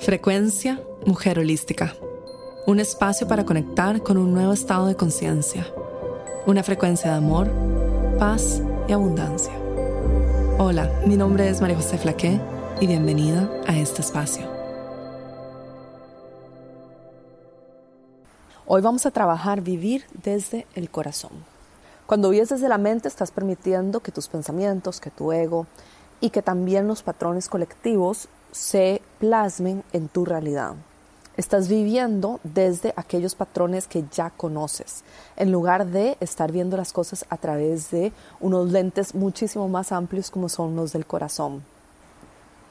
Frecuencia 0.00 0.80
Mujer 1.06 1.40
Holística. 1.40 1.94
Un 2.66 2.78
espacio 2.78 3.26
para 3.26 3.44
conectar 3.44 4.00
con 4.00 4.16
un 4.16 4.32
nuevo 4.32 4.52
estado 4.52 4.86
de 4.86 4.94
conciencia. 4.94 5.66
Una 6.46 6.62
frecuencia 6.62 7.10
de 7.10 7.16
amor, 7.16 7.50
paz 8.16 8.62
y 8.86 8.92
abundancia. 8.92 9.52
Hola, 10.58 10.88
mi 11.04 11.16
nombre 11.16 11.48
es 11.48 11.60
María 11.60 11.76
José 11.76 11.98
Flaqué 11.98 12.40
y 12.80 12.86
bienvenida 12.86 13.50
a 13.66 13.76
este 13.76 14.00
espacio. 14.00 14.46
Hoy 18.66 18.80
vamos 18.80 19.04
a 19.04 19.10
trabajar 19.10 19.62
vivir 19.62 20.04
desde 20.22 20.66
el 20.76 20.90
corazón. 20.90 21.32
Cuando 22.06 22.30
vives 22.30 22.50
desde 22.50 22.68
la 22.68 22.78
mente 22.78 23.08
estás 23.08 23.32
permitiendo 23.32 24.00
que 24.00 24.12
tus 24.12 24.28
pensamientos, 24.28 25.00
que 25.00 25.10
tu 25.10 25.32
ego 25.32 25.66
y 26.20 26.30
que 26.30 26.40
también 26.40 26.86
los 26.86 27.02
patrones 27.02 27.48
colectivos 27.48 28.28
se 28.52 29.02
plasmen 29.18 29.84
en 29.92 30.08
tu 30.08 30.24
realidad. 30.24 30.74
Estás 31.36 31.68
viviendo 31.68 32.40
desde 32.42 32.92
aquellos 32.96 33.36
patrones 33.36 33.86
que 33.86 34.04
ya 34.10 34.30
conoces, 34.30 35.04
en 35.36 35.52
lugar 35.52 35.86
de 35.86 36.16
estar 36.18 36.50
viendo 36.50 36.76
las 36.76 36.92
cosas 36.92 37.24
a 37.28 37.36
través 37.36 37.92
de 37.92 38.12
unos 38.40 38.72
lentes 38.72 39.14
muchísimo 39.14 39.68
más 39.68 39.92
amplios 39.92 40.30
como 40.32 40.48
son 40.48 40.74
los 40.74 40.92
del 40.92 41.06
corazón. 41.06 41.62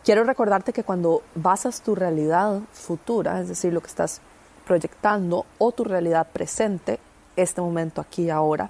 Quiero 0.03 0.25
recordarte 0.25 0.73
que 0.73 0.83
cuando 0.83 1.21
basas 1.35 1.81
tu 1.81 1.95
realidad 1.95 2.59
futura, 2.73 3.39
es 3.39 3.47
decir, 3.47 3.71
lo 3.71 3.79
que 3.81 3.87
estás 3.87 4.19
proyectando, 4.65 5.45
o 5.57 5.71
tu 5.71 5.85
realidad 5.85 6.27
presente, 6.31 6.99
este 7.37 7.61
momento 7.61 8.01
aquí 8.01 8.23
y 8.23 8.29
ahora, 8.29 8.69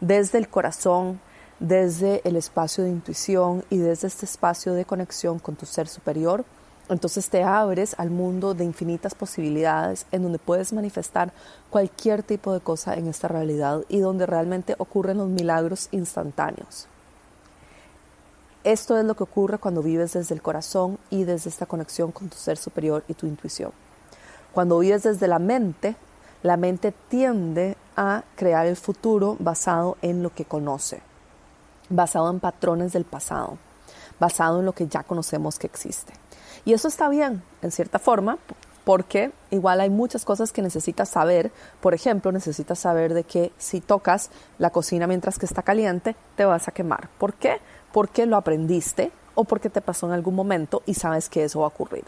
desde 0.00 0.36
el 0.36 0.48
corazón, 0.48 1.20
desde 1.60 2.26
el 2.26 2.36
espacio 2.36 2.82
de 2.84 2.90
intuición 2.90 3.62
y 3.68 3.76
desde 3.76 4.08
este 4.08 4.24
espacio 4.24 4.72
de 4.72 4.86
conexión 4.86 5.38
con 5.38 5.56
tu 5.56 5.66
ser 5.66 5.86
superior, 5.88 6.44
entonces 6.88 7.28
te 7.28 7.44
abres 7.44 7.94
al 7.98 8.10
mundo 8.10 8.54
de 8.54 8.64
infinitas 8.64 9.14
posibilidades 9.14 10.06
en 10.10 10.22
donde 10.22 10.38
puedes 10.38 10.72
manifestar 10.72 11.32
cualquier 11.68 12.22
tipo 12.22 12.52
de 12.52 12.60
cosa 12.60 12.94
en 12.94 13.06
esta 13.06 13.28
realidad 13.28 13.84
y 13.88 14.00
donde 14.00 14.26
realmente 14.26 14.74
ocurren 14.78 15.18
los 15.18 15.28
milagros 15.28 15.88
instantáneos. 15.92 16.88
Esto 18.64 18.98
es 18.98 19.04
lo 19.04 19.14
que 19.14 19.22
ocurre 19.22 19.58
cuando 19.58 19.82
vives 19.82 20.14
desde 20.14 20.34
el 20.34 20.42
corazón 20.42 20.98
y 21.10 21.24
desde 21.24 21.50
esta 21.50 21.66
conexión 21.66 22.10
con 22.10 22.28
tu 22.28 22.36
ser 22.36 22.56
superior 22.56 23.04
y 23.06 23.14
tu 23.14 23.26
intuición. 23.26 23.72
Cuando 24.52 24.78
vives 24.78 25.04
desde 25.04 25.28
la 25.28 25.38
mente, 25.38 25.94
la 26.42 26.56
mente 26.56 26.92
tiende 27.08 27.76
a 27.96 28.24
crear 28.34 28.66
el 28.66 28.76
futuro 28.76 29.36
basado 29.38 29.96
en 30.02 30.22
lo 30.22 30.34
que 30.34 30.44
conoce 30.44 31.02
basado 31.90 32.30
en 32.30 32.40
patrones 32.40 32.92
del 32.92 33.04
pasado, 33.04 33.58
basado 34.18 34.60
en 34.60 34.66
lo 34.66 34.72
que 34.72 34.86
ya 34.86 35.02
conocemos 35.02 35.58
que 35.58 35.66
existe. 35.66 36.14
Y 36.64 36.72
eso 36.72 36.88
está 36.88 37.08
bien, 37.08 37.42
en 37.62 37.70
cierta 37.70 37.98
forma, 37.98 38.38
porque 38.84 39.32
igual 39.50 39.80
hay 39.80 39.90
muchas 39.90 40.24
cosas 40.24 40.52
que 40.52 40.62
necesitas 40.62 41.08
saber. 41.08 41.52
Por 41.80 41.94
ejemplo, 41.94 42.32
necesitas 42.32 42.78
saber 42.78 43.14
de 43.14 43.24
que 43.24 43.52
si 43.58 43.80
tocas 43.80 44.30
la 44.58 44.70
cocina 44.70 45.06
mientras 45.06 45.38
que 45.38 45.46
está 45.46 45.62
caliente, 45.62 46.16
te 46.36 46.44
vas 46.44 46.68
a 46.68 46.72
quemar. 46.72 47.08
¿Por 47.18 47.34
qué? 47.34 47.60
Porque 47.92 48.26
lo 48.26 48.36
aprendiste 48.36 49.12
o 49.34 49.44
porque 49.44 49.70
te 49.70 49.80
pasó 49.80 50.06
en 50.06 50.12
algún 50.12 50.34
momento 50.34 50.82
y 50.86 50.94
sabes 50.94 51.28
que 51.28 51.44
eso 51.44 51.60
va 51.60 51.66
a 51.66 51.68
ocurrir. 51.68 52.04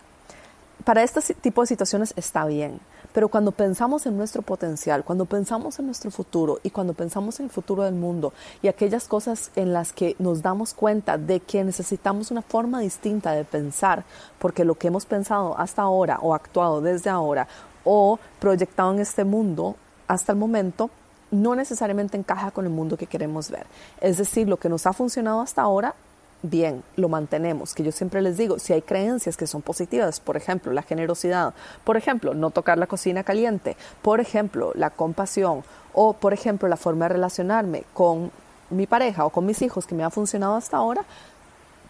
Para 0.85 1.03
este 1.03 1.21
tipo 1.35 1.61
de 1.61 1.69
situaciones 1.69 2.13
está 2.17 2.45
bien, 2.45 2.81
pero 3.13 3.29
cuando 3.29 3.53
pensamos 3.53 4.07
en 4.07 4.17
nuestro 4.17 4.43
potencial, 4.43 5.05
cuando 5.05 5.25
pensamos 5.25 5.79
en 5.79 5.87
nuestro 5.87 6.11
futuro 6.11 6.61
y 6.63 6.71
cuando 6.71 6.95
pensamos 6.95 7.39
en 7.41 7.47
el 7.47 7.51
futuro 7.51 7.83
del 7.83 7.95
mundo 7.95 8.33
y 8.63 8.69
aquellas 8.69 9.07
cosas 9.09 9.51
en 9.57 9.73
las 9.73 9.93
que 9.93 10.17
nos 10.19 10.43
damos 10.43 10.75
cuenta 10.75 11.19
de 11.19 11.41
que 11.41 11.65
necesitamos 11.65 12.31
una 12.31 12.43
forma 12.43 12.81
distinta 12.81 13.33
de 13.33 13.45
pensar, 13.45 14.05
porque 14.39 14.65
lo 14.65 14.75
que 14.75 14.89
hemos 14.89 15.07
pensado 15.07 15.59
hasta 15.59 15.83
ahora 15.83 16.19
o 16.23 16.35
actuado 16.35 16.81
desde 16.81 17.11
ahora 17.11 17.49
o 17.85 18.19
proyectado 18.41 18.93
en 18.93 19.01
este 19.01 19.25
mundo 19.25 19.77
hasta 20.09 20.33
el 20.33 20.39
momento, 20.39 20.91
no 21.31 21.55
necesariamente 21.55 22.17
encaja 22.17 22.51
con 22.51 22.67
el 22.67 22.71
mundo 22.71 22.97
que 22.97 23.07
queremos 23.07 23.51
ver. 23.51 23.67
Es 24.01 24.19
decir, 24.19 24.49
lo 24.49 24.59
que 24.59 24.69
nos 24.69 24.87
ha 24.87 24.93
funcionado 24.93 25.41
hasta 25.41 25.63
ahora 25.63 25.95
bien, 26.43 26.83
lo 26.97 27.09
mantenemos, 27.09 27.75
que 27.75 27.83
yo 27.83 27.93
siempre 27.93 28.21
les 28.21 28.37
digo, 28.37 28.59
si 28.59 28.73
hay 28.73 28.83
creencias 28.83 29.37
que 29.37 29.47
son 29.47 29.63
positivas, 29.63 30.21
por 30.21 30.37
ejemplo, 30.37 30.73
la 30.73 30.83
generosidad, 30.83 31.55
por 31.85 31.97
ejemplo, 31.97 32.35
no 32.35 32.51
tocar 32.51 32.79
la 32.79 32.87
cocina 32.87 33.23
caliente, 33.23 33.77
por 34.03 34.21
ejemplo, 34.21 34.73
la 34.75 34.91
compasión 34.91 35.63
o, 35.95 36.13
por 36.15 36.33
ejemplo, 36.33 36.69
la 36.69 36.77
forma 36.77 37.07
de 37.07 37.15
relacionarme 37.15 37.85
con 37.95 38.31
mi 38.71 38.87
pareja 38.87 39.25
o 39.25 39.31
con 39.31 39.47
mis 39.47 39.63
hijos 39.63 39.87
que 39.87 39.95
me 39.95 40.05
ha 40.05 40.11
funcionado 40.11 40.57
hasta 40.57 40.77
ahora, 40.77 41.05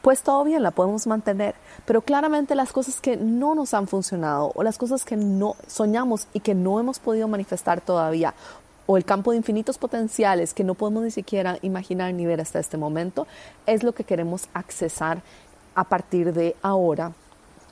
pues 0.02 0.22
todo 0.22 0.42
bien, 0.42 0.64
la 0.64 0.72
podemos 0.72 1.06
mantener. 1.06 1.54
Pero 1.86 2.02
claramente 2.02 2.56
las 2.56 2.72
cosas 2.72 3.00
que 3.00 3.16
no 3.16 3.54
nos 3.54 3.72
han 3.72 3.86
funcionado 3.86 4.50
o 4.54 4.62
las 4.64 4.76
cosas 4.76 5.04
que 5.04 5.16
no 5.16 5.54
soñamos 5.68 6.26
y 6.32 6.40
que 6.40 6.54
no 6.54 6.80
hemos 6.80 6.98
podido 6.98 7.28
manifestar 7.28 7.80
todavía 7.80 8.34
o 8.86 8.96
el 8.96 9.04
campo 9.04 9.30
de 9.30 9.36
infinitos 9.36 9.78
potenciales 9.78 10.54
que 10.54 10.64
no 10.64 10.74
podemos 10.74 11.02
ni 11.02 11.10
siquiera 11.10 11.58
imaginar 11.62 12.12
ni 12.14 12.26
ver 12.26 12.40
hasta 12.40 12.58
este 12.58 12.76
momento, 12.76 13.26
es 13.66 13.82
lo 13.82 13.92
que 13.92 14.04
queremos 14.04 14.48
accesar 14.54 15.22
a 15.74 15.84
partir 15.84 16.32
de 16.32 16.56
ahora, 16.62 17.12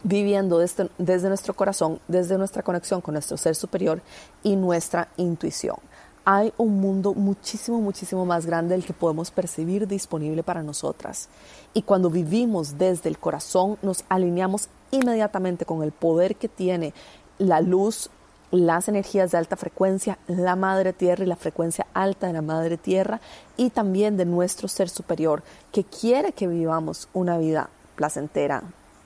viviendo 0.02 0.58
desde, 0.58 0.88
desde 0.98 1.28
nuestro 1.28 1.54
corazón, 1.54 2.00
desde 2.08 2.38
nuestra 2.38 2.62
conexión 2.62 3.00
con 3.00 3.14
nuestro 3.14 3.36
ser 3.36 3.54
superior 3.54 4.00
y 4.42 4.56
nuestra 4.56 5.08
intuición. 5.16 5.76
Hay 6.24 6.52
un 6.58 6.80
mundo 6.80 7.14
muchísimo, 7.14 7.80
muchísimo 7.80 8.24
más 8.24 8.46
grande 8.46 8.74
del 8.74 8.84
que 8.84 8.92
podemos 8.92 9.30
percibir 9.30 9.88
disponible 9.88 10.42
para 10.42 10.62
nosotras. 10.62 11.28
Y 11.74 11.82
cuando 11.82 12.10
vivimos 12.10 12.78
desde 12.78 13.08
el 13.08 13.18
corazón, 13.18 13.78
nos 13.82 14.04
alineamos 14.08 14.68
inmediatamente 14.90 15.64
con 15.64 15.82
el 15.82 15.92
poder 15.92 16.36
que 16.36 16.48
tiene 16.48 16.92
la 17.38 17.60
luz 17.60 18.10
las 18.50 18.88
energías 18.88 19.30
de 19.30 19.38
alta 19.38 19.56
frecuencia, 19.56 20.18
la 20.26 20.56
madre 20.56 20.92
tierra 20.92 21.24
y 21.24 21.28
la 21.28 21.36
frecuencia 21.36 21.86
alta 21.94 22.26
de 22.26 22.32
la 22.32 22.42
madre 22.42 22.76
tierra 22.76 23.20
y 23.56 23.70
también 23.70 24.16
de 24.16 24.24
nuestro 24.24 24.68
ser 24.68 24.88
superior 24.88 25.42
que 25.72 25.84
quiere 25.84 26.32
que 26.32 26.48
vivamos 26.48 27.08
una 27.12 27.38
vida 27.38 27.70
placentera, 27.96 28.62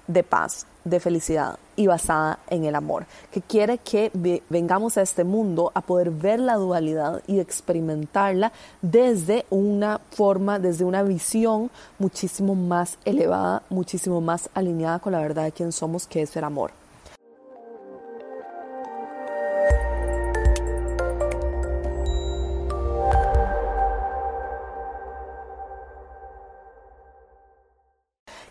de 0.06 0.22
paz, 0.22 0.66
de 0.84 1.00
felicidad 1.00 1.58
y 1.76 1.86
basada 1.86 2.38
en 2.48 2.64
el 2.64 2.74
amor, 2.74 3.06
que 3.32 3.40
quiere 3.40 3.78
que 3.78 4.10
vengamos 4.50 4.98
a 4.98 5.02
este 5.02 5.24
mundo 5.24 5.72
a 5.74 5.80
poder 5.80 6.10
ver 6.10 6.40
la 6.40 6.54
dualidad 6.56 7.22
y 7.26 7.40
experimentarla 7.40 8.52
desde 8.82 9.46
una 9.50 10.00
forma, 10.10 10.58
desde 10.58 10.84
una 10.84 11.02
visión 11.02 11.70
muchísimo 11.98 12.54
más 12.54 12.98
elevada, 13.04 13.62
muchísimo 13.70 14.20
más 14.20 14.50
alineada 14.54 14.98
con 14.98 15.12
la 15.12 15.20
verdad 15.20 15.44
de 15.44 15.52
quién 15.52 15.72
somos, 15.72 16.06
que 16.06 16.22
es 16.22 16.36
el 16.36 16.44
amor. 16.44 16.83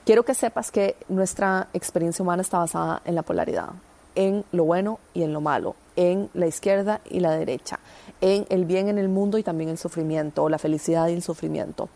Quiero 0.06 0.24
que 0.24 0.34
sepas 0.34 0.70
que 0.70 0.98
nuestra 1.08 1.70
experiencia 1.72 2.24
humana 2.24 2.42
está 2.42 2.58
basada 2.58 3.02
en 3.06 3.16
la 3.16 3.22
polaridad, 3.22 3.70
en 4.16 4.44
lo 4.52 4.66
bueno 4.66 5.00
y 5.14 5.24
en 5.24 5.32
lo 5.32 5.40
malo, 5.40 5.78
en 5.96 6.30
la 6.34 6.46
izquierda 6.46 7.00
y 7.10 7.22
la 7.22 7.32
derecha, 7.32 7.80
en 8.20 8.46
el 8.50 8.66
bien 8.66 8.90
en 8.90 8.98
el 8.98 9.08
mundo 9.08 9.38
y 9.38 9.44
también 9.44 9.70
el 9.70 9.78
sufrimiento, 9.78 10.44
o 10.44 10.50
la 10.50 10.58
felicidad 10.58 11.08
y 11.08 11.14
el 11.14 11.24
sufrimiento. 11.24 11.88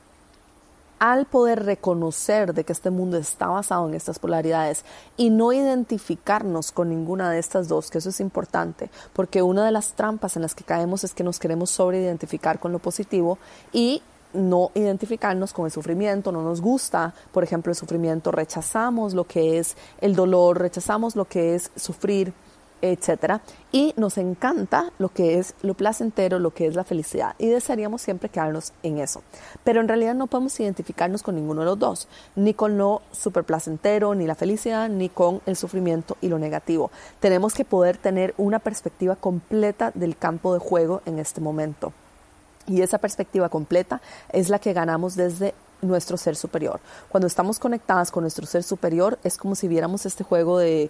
Al 0.99 1.25
poder 1.25 1.65
reconocer 1.65 2.53
de 2.53 2.63
que 2.63 2.71
este 2.71 2.91
mundo 2.91 3.17
está 3.17 3.47
basado 3.47 3.85
en 3.89 3.93
estas 3.93 4.19
polaridades 4.19 4.85
y 5.17 5.29
no 5.29 5.51
identificarnos 5.51 6.71
con 6.71 6.89
ninguna 6.89 7.29
de 7.29 7.39
estas 7.39 7.67
dos, 7.67 7.91
que 7.91 7.97
eso 7.97 8.07
es 8.07 8.21
importante, 8.21 8.89
porque 9.11 9.41
una 9.41 9.65
de 9.65 9.71
las 9.71 9.91
trampas 9.95 10.37
en 10.37 10.43
las 10.43 10.55
que 10.55 10.63
caemos 10.63 11.03
es 11.03 11.13
que 11.13 11.25
nos 11.25 11.39
queremos 11.39 11.71
sobreidentificar 11.71 12.59
con 12.59 12.71
lo 12.71 12.79
positivo 12.79 13.37
y 13.73 14.01
no 14.33 14.71
identificarnos 14.73 15.53
con 15.53 15.65
el 15.65 15.71
sufrimiento, 15.71 16.31
no 16.31 16.41
nos 16.41 16.61
gusta, 16.61 17.13
por 17.31 17.43
ejemplo, 17.43 17.71
el 17.71 17.75
sufrimiento, 17.75 18.31
rechazamos 18.31 19.13
lo 19.13 19.23
que 19.23 19.59
es 19.59 19.75
el 20.01 20.15
dolor, 20.15 20.59
rechazamos 20.59 21.15
lo 21.15 21.25
que 21.25 21.55
es 21.55 21.71
sufrir, 21.75 22.33
etcétera, 22.81 23.41
y 23.71 23.93
nos 23.97 24.17
encanta 24.17 24.91
lo 24.99 25.09
que 25.09 25.39
es 25.39 25.55
lo 25.61 25.73
placentero, 25.73 26.39
lo 26.39 26.51
que 26.51 26.67
es 26.67 26.75
la 26.75 26.83
felicidad, 26.83 27.35
y 27.37 27.47
desearíamos 27.47 28.01
siempre 28.01 28.29
quedarnos 28.29 28.73
en 28.83 28.99
eso. 28.99 29.23
Pero 29.63 29.81
en 29.81 29.87
realidad 29.87 30.13
no 30.13 30.27
podemos 30.27 30.59
identificarnos 30.59 31.23
con 31.23 31.35
ninguno 31.35 31.61
de 31.61 31.65
los 31.65 31.79
dos, 31.79 32.07
ni 32.35 32.53
con 32.53 32.77
lo 32.77 33.01
super 33.11 33.43
placentero, 33.43 34.13
ni 34.15 34.27
la 34.27 34.35
felicidad, 34.35 34.89
ni 34.89 35.09
con 35.09 35.41
el 35.45 35.55
sufrimiento 35.55 36.17
y 36.21 36.27
lo 36.27 36.39
negativo. 36.39 36.91
Tenemos 37.19 37.53
que 37.53 37.65
poder 37.65 37.97
tener 37.97 38.33
una 38.37 38.59
perspectiva 38.59 39.15
completa 39.15 39.91
del 39.93 40.15
campo 40.15 40.53
de 40.53 40.59
juego 40.59 41.01
en 41.05 41.19
este 41.19 41.41
momento. 41.41 41.93
Y 42.67 42.81
esa 42.81 42.97
perspectiva 42.97 43.49
completa 43.49 44.01
es 44.31 44.49
la 44.49 44.59
que 44.59 44.73
ganamos 44.73 45.15
desde 45.15 45.53
nuestro 45.81 46.17
ser 46.17 46.35
superior. 46.35 46.79
Cuando 47.09 47.27
estamos 47.27 47.59
conectadas 47.59 48.11
con 48.11 48.23
nuestro 48.23 48.45
ser 48.45 48.63
superior 48.63 49.19
es 49.23 49.37
como 49.37 49.55
si 49.55 49.67
viéramos 49.67 50.05
este 50.05 50.23
juego 50.23 50.57
de 50.57 50.89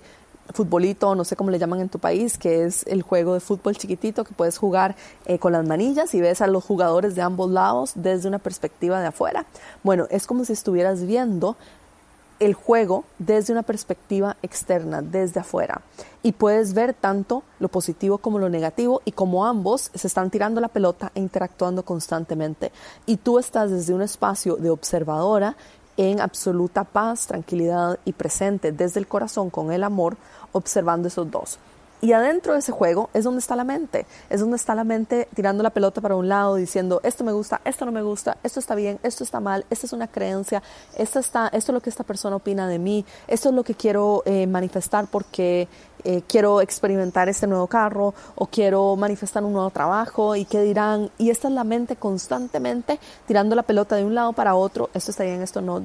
futbolito, 0.54 1.14
no 1.16 1.26
sé 1.26 1.36
cómo 1.36 1.52
le 1.52 1.60
llaman 1.60 1.82
en 1.82 1.90
tu 1.90 2.00
país, 2.00 2.38
que 2.38 2.64
es 2.64 2.86
el 2.88 3.02
juego 3.02 3.34
de 3.34 3.40
fútbol 3.40 3.76
chiquitito 3.76 4.24
que 4.24 4.34
puedes 4.34 4.58
jugar 4.58 4.96
eh, 5.26 5.40
con 5.40 5.52
las 5.52 5.66
manillas 5.66 6.14
y 6.14 6.22
ves 6.22 6.42
a 6.42 6.48
los 6.48 6.64
jugadores 6.64 7.16
de 7.16 7.22
ambos 7.22 7.52
lados 7.52 7.92
desde 7.96 8.28
una 8.28 8.40
perspectiva 8.40 9.02
de 9.02 9.08
afuera. 9.08 9.46
Bueno, 9.84 10.08
es 10.10 10.26
como 10.26 10.46
si 10.46 10.54
estuvieras 10.54 11.06
viendo 11.06 11.58
el 12.40 12.54
juego 12.54 13.06
desde 13.20 13.54
una 13.54 13.64
perspectiva 13.64 14.38
externa, 14.42 15.02
desde 15.02 15.40
afuera. 15.40 15.82
Y 16.24 16.34
puedes 16.34 16.74
ver 16.74 16.94
tanto 16.94 17.44
lo 17.60 17.68
positivo 17.70 18.18
como 18.18 18.40
lo 18.40 18.50
negativo 18.50 19.02
y 19.06 19.12
como 19.12 19.46
ambos 19.46 19.92
se 19.94 20.08
están 20.08 20.30
tirando 20.30 20.62
la 20.62 20.68
pelota 20.68 21.12
e 21.16 21.20
interactuando 21.20 21.84
constantemente. 21.84 22.72
Y 23.06 23.18
tú 23.18 23.40
estás 23.40 23.72
desde 23.72 23.94
un 23.94 24.02
espacio 24.02 24.56
de 24.58 24.70
observadora 24.70 25.56
en 25.98 26.22
absoluta 26.22 26.84
paz, 26.84 27.28
tranquilidad 27.28 28.00
y 28.06 28.14
presente 28.14 28.72
desde 28.72 29.00
el 29.00 29.08
corazón 29.08 29.50
con 29.50 29.72
el 29.72 29.84
amor, 29.84 30.18
observando 30.52 31.08
esos 31.08 31.30
dos. 31.30 31.60
Y 32.00 32.12
adentro 32.12 32.54
de 32.54 32.60
ese 32.60 32.72
juego 32.72 33.10
es 33.14 33.24
donde 33.24 33.40
está 33.40 33.56
la 33.56 33.64
mente, 33.64 34.06
es 34.30 34.40
donde 34.40 34.56
está 34.56 34.76
la 34.76 34.84
mente 34.84 35.28
tirando 35.34 35.64
la 35.64 35.72
pelota 35.72 36.00
para 36.00 36.16
un 36.16 36.30
lado, 36.30 36.56
diciendo, 36.56 37.02
esto 37.04 37.24
me 37.24 37.32
gusta, 37.32 37.60
esto 37.66 37.86
no 37.86 37.92
me 37.92 38.04
gusta, 38.04 38.38
esto 38.44 38.60
está 38.60 38.76
bien, 38.76 39.00
esto 39.02 39.24
está 39.24 39.40
mal, 39.40 39.66
esta 39.72 39.88
es 39.88 39.94
una 39.94 40.08
creencia, 40.08 40.62
esto, 40.96 41.18
está, 41.18 41.48
esto 41.48 41.72
es 41.72 41.74
lo 41.74 41.82
que 41.82 41.90
esta 41.90 42.04
persona 42.04 42.36
opina 42.36 42.68
de 42.68 42.78
mí, 42.78 43.04
esto 43.28 43.50
es 43.50 43.56
lo 43.56 43.64
que 43.64 43.74
quiero 43.74 44.22
eh, 44.26 44.46
manifestar 44.46 45.08
porque 45.08 45.68
eh, 46.04 46.22
quiero 46.28 46.62
experimentar 46.62 47.30
este 47.30 47.48
nuevo 47.48 47.66
carro 47.66 48.14
o 48.36 48.46
quiero 48.46 48.96
manifestar 48.96 49.44
un 49.44 49.54
nuevo 49.54 49.72
trabajo 49.72 50.36
y 50.36 50.46
qué 50.46 50.62
dirán. 50.62 51.10
Y 51.18 51.32
esta 51.32 51.48
es 51.48 51.54
la 51.56 51.64
mente 51.64 51.96
constantemente 51.96 53.00
tirando 53.26 53.56
la 53.56 53.64
pelota 53.64 53.96
de 53.96 54.06
un 54.06 54.14
lado 54.14 54.34
para 54.34 54.54
otro, 54.54 54.92
esto 54.94 55.10
está 55.10 55.24
bien, 55.24 55.42
esto 55.42 55.62
no, 55.62 55.84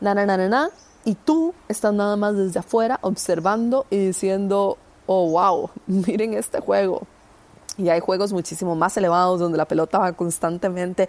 na, 0.00 0.14
na, 0.14 0.26
na, 0.26 0.36
na, 0.36 0.48
na. 0.48 0.70
Y 1.06 1.16
tú 1.16 1.54
estás 1.68 1.92
nada 1.92 2.16
más 2.16 2.36
desde 2.36 2.60
afuera 2.60 2.98
observando 3.02 3.86
y 3.90 3.96
diciendo, 4.06 4.78
oh, 5.06 5.30
wow, 5.30 5.70
miren 5.86 6.34
este 6.34 6.60
juego. 6.60 7.06
Y 7.76 7.88
hay 7.88 7.98
juegos 7.98 8.32
muchísimo 8.32 8.76
más 8.76 8.96
elevados 8.96 9.40
donde 9.40 9.58
la 9.58 9.64
pelota 9.64 9.98
va 9.98 10.12
constantemente 10.12 11.08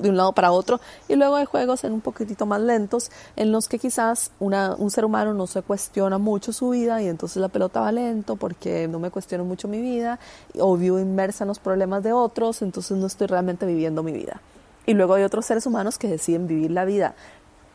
de 0.00 0.10
un 0.10 0.16
lado 0.16 0.32
para 0.32 0.52
otro. 0.52 0.80
Y 1.08 1.16
luego 1.16 1.36
hay 1.36 1.44
juegos 1.44 1.82
en 1.82 1.92
un 1.92 2.00
poquitito 2.00 2.46
más 2.46 2.60
lentos 2.60 3.10
en 3.34 3.50
los 3.50 3.68
que 3.68 3.78
quizás 3.78 4.30
un 4.38 4.90
ser 4.90 5.04
humano 5.04 5.34
no 5.34 5.46
se 5.48 5.62
cuestiona 5.62 6.18
mucho 6.18 6.52
su 6.52 6.70
vida 6.70 7.02
y 7.02 7.08
entonces 7.08 7.38
la 7.38 7.48
pelota 7.48 7.80
va 7.80 7.90
lento 7.90 8.36
porque 8.36 8.86
no 8.86 9.00
me 9.00 9.10
cuestiono 9.10 9.44
mucho 9.44 9.66
mi 9.66 9.80
vida 9.80 10.20
o 10.58 10.76
vivo 10.76 11.00
inmersa 11.00 11.44
en 11.44 11.48
los 11.48 11.58
problemas 11.58 12.02
de 12.04 12.12
otros, 12.12 12.62
entonces 12.62 12.96
no 12.96 13.06
estoy 13.06 13.26
realmente 13.26 13.66
viviendo 13.66 14.04
mi 14.04 14.12
vida. 14.12 14.40
Y 14.86 14.94
luego 14.94 15.14
hay 15.14 15.24
otros 15.24 15.46
seres 15.46 15.66
humanos 15.66 15.98
que 15.98 16.06
deciden 16.06 16.46
vivir 16.46 16.70
la 16.70 16.84
vida 16.84 17.16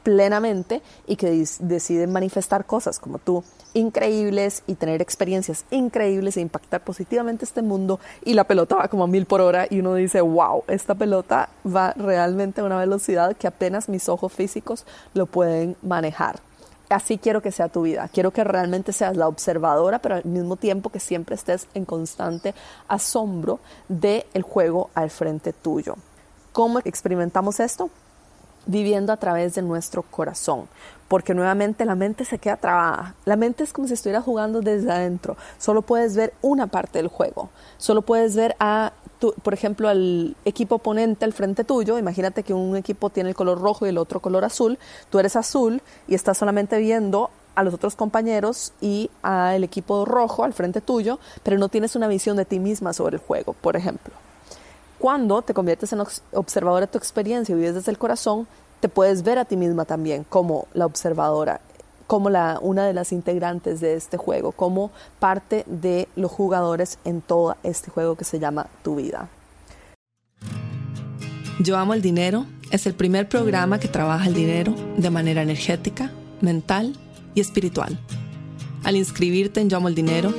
plenamente 0.03 0.81
y 1.07 1.15
que 1.15 1.45
deciden 1.59 2.11
manifestar 2.11 2.65
cosas 2.65 2.99
como 2.99 3.19
tú 3.19 3.43
increíbles 3.73 4.63
y 4.67 4.75
tener 4.75 5.01
experiencias 5.01 5.65
increíbles 5.71 6.37
e 6.37 6.41
impactar 6.41 6.83
positivamente 6.83 7.45
este 7.45 7.61
mundo 7.61 7.99
y 8.23 8.33
la 8.33 8.43
pelota 8.43 8.75
va 8.75 8.87
como 8.87 9.05
a 9.05 9.07
mil 9.07 9.25
por 9.25 9.41
hora 9.41 9.67
y 9.69 9.79
uno 9.79 9.95
dice 9.95 10.19
wow 10.21 10.63
esta 10.67 10.95
pelota 10.95 11.49
va 11.65 11.93
realmente 11.93 12.61
a 12.61 12.65
una 12.65 12.77
velocidad 12.77 13.35
que 13.37 13.47
apenas 13.47 13.87
mis 13.87 14.09
ojos 14.09 14.33
físicos 14.33 14.85
lo 15.13 15.25
pueden 15.25 15.77
manejar 15.81 16.41
así 16.93 17.17
quiero 17.17 17.41
que 17.41 17.51
sea 17.51 17.69
tu 17.69 17.83
vida. 17.83 18.09
Quiero 18.11 18.31
que 18.31 18.43
realmente 18.43 18.91
seas 18.93 19.15
la 19.15 19.27
observadora, 19.27 19.99
pero 19.99 20.15
al 20.15 20.25
mismo 20.25 20.57
tiempo 20.57 20.89
que 20.89 20.99
siempre 20.99 21.35
estés 21.35 21.67
en 21.73 21.85
constante 21.85 22.53
asombro 22.87 23.59
del 23.87 24.25
el 24.33 24.41
juego 24.43 24.89
al 24.93 25.09
frente 25.09 25.53
tuyo. 25.53 25.95
¿Cómo 26.51 26.79
experimentamos 26.79 27.59
esto? 27.59 27.89
Viviendo 28.65 29.11
a 29.11 29.17
través 29.17 29.55
de 29.55 29.61
nuestro 29.61 30.03
corazón, 30.03 30.67
porque 31.07 31.33
nuevamente 31.33 31.85
la 31.85 31.95
mente 31.95 32.25
se 32.25 32.37
queda 32.37 32.57
trabada. 32.57 33.15
La 33.25 33.35
mente 33.35 33.63
es 33.63 33.73
como 33.73 33.87
si 33.87 33.93
estuviera 33.93 34.21
jugando 34.21 34.61
desde 34.61 34.91
adentro. 34.91 35.35
Solo 35.57 35.81
puedes 35.81 36.15
ver 36.15 36.33
una 36.41 36.67
parte 36.67 36.99
del 36.99 37.07
juego. 37.07 37.49
Solo 37.77 38.01
puedes 38.01 38.35
ver 38.35 38.55
a, 38.59 38.93
por 39.43 39.53
ejemplo, 39.53 39.89
al 39.89 40.35
equipo 40.45 40.75
oponente 40.75 41.25
al 41.25 41.33
frente 41.33 41.63
tuyo. 41.63 41.97
Imagínate 41.97 42.43
que 42.43 42.53
un 42.53 42.77
equipo 42.77 43.09
tiene 43.09 43.29
el 43.29 43.35
color 43.35 43.59
rojo 43.59 43.85
y 43.85 43.89
el 43.89 43.97
otro 43.97 44.19
color 44.19 44.45
azul. 44.45 44.79
Tú 45.09 45.19
eres 45.19 45.35
azul 45.35 45.81
y 46.07 46.15
estás 46.15 46.37
solamente 46.37 46.77
viendo 46.77 47.29
a 47.55 47.63
los 47.63 47.73
otros 47.73 47.95
compañeros 47.95 48.71
y 48.79 49.09
al 49.21 49.63
equipo 49.63 50.05
rojo 50.05 50.43
al 50.43 50.53
frente 50.53 50.79
tuyo, 50.79 51.19
pero 51.43 51.57
no 51.57 51.67
tienes 51.67 51.95
una 51.95 52.07
visión 52.07 52.37
de 52.37 52.45
ti 52.45 52.59
misma 52.59 52.93
sobre 52.93 53.17
el 53.17 53.21
juego, 53.21 53.53
por 53.53 53.75
ejemplo. 53.75 54.13
Cuando 55.01 55.41
te 55.41 55.55
conviertes 55.55 55.91
en 55.93 56.03
observadora 56.33 56.85
de 56.85 56.91
tu 56.91 56.99
experiencia 56.99 57.53
y 57.53 57.55
vives 57.55 57.73
desde 57.73 57.89
el 57.89 57.97
corazón, 57.97 58.45
te 58.81 58.87
puedes 58.87 59.23
ver 59.23 59.39
a 59.39 59.45
ti 59.45 59.57
misma 59.57 59.83
también 59.83 60.23
como 60.29 60.67
la 60.75 60.85
observadora, 60.85 61.59
como 62.05 62.29
la, 62.29 62.59
una 62.61 62.85
de 62.85 62.93
las 62.93 63.11
integrantes 63.11 63.79
de 63.79 63.95
este 63.95 64.17
juego, 64.17 64.51
como 64.51 64.91
parte 65.19 65.63
de 65.65 66.07
los 66.15 66.29
jugadores 66.29 66.99
en 67.03 67.21
todo 67.21 67.57
este 67.63 67.89
juego 67.89 68.15
que 68.15 68.25
se 68.25 68.37
llama 68.37 68.67
Tu 68.83 68.97
vida. 68.97 69.27
Yo 71.59 71.77
amo 71.77 71.95
el 71.95 72.03
dinero 72.03 72.45
es 72.69 72.85
el 72.85 72.93
primer 72.93 73.27
programa 73.27 73.79
que 73.79 73.87
trabaja 73.87 74.27
el 74.27 74.35
dinero 74.35 74.75
de 74.97 75.09
manera 75.09 75.41
energética, 75.41 76.11
mental 76.41 76.95
y 77.33 77.41
espiritual. 77.41 77.99
Al 78.83 78.95
inscribirte 78.95 79.61
en 79.61 79.69
Yo 79.69 79.77
amo 79.77 79.87
el 79.87 79.95
dinero, 79.95 80.31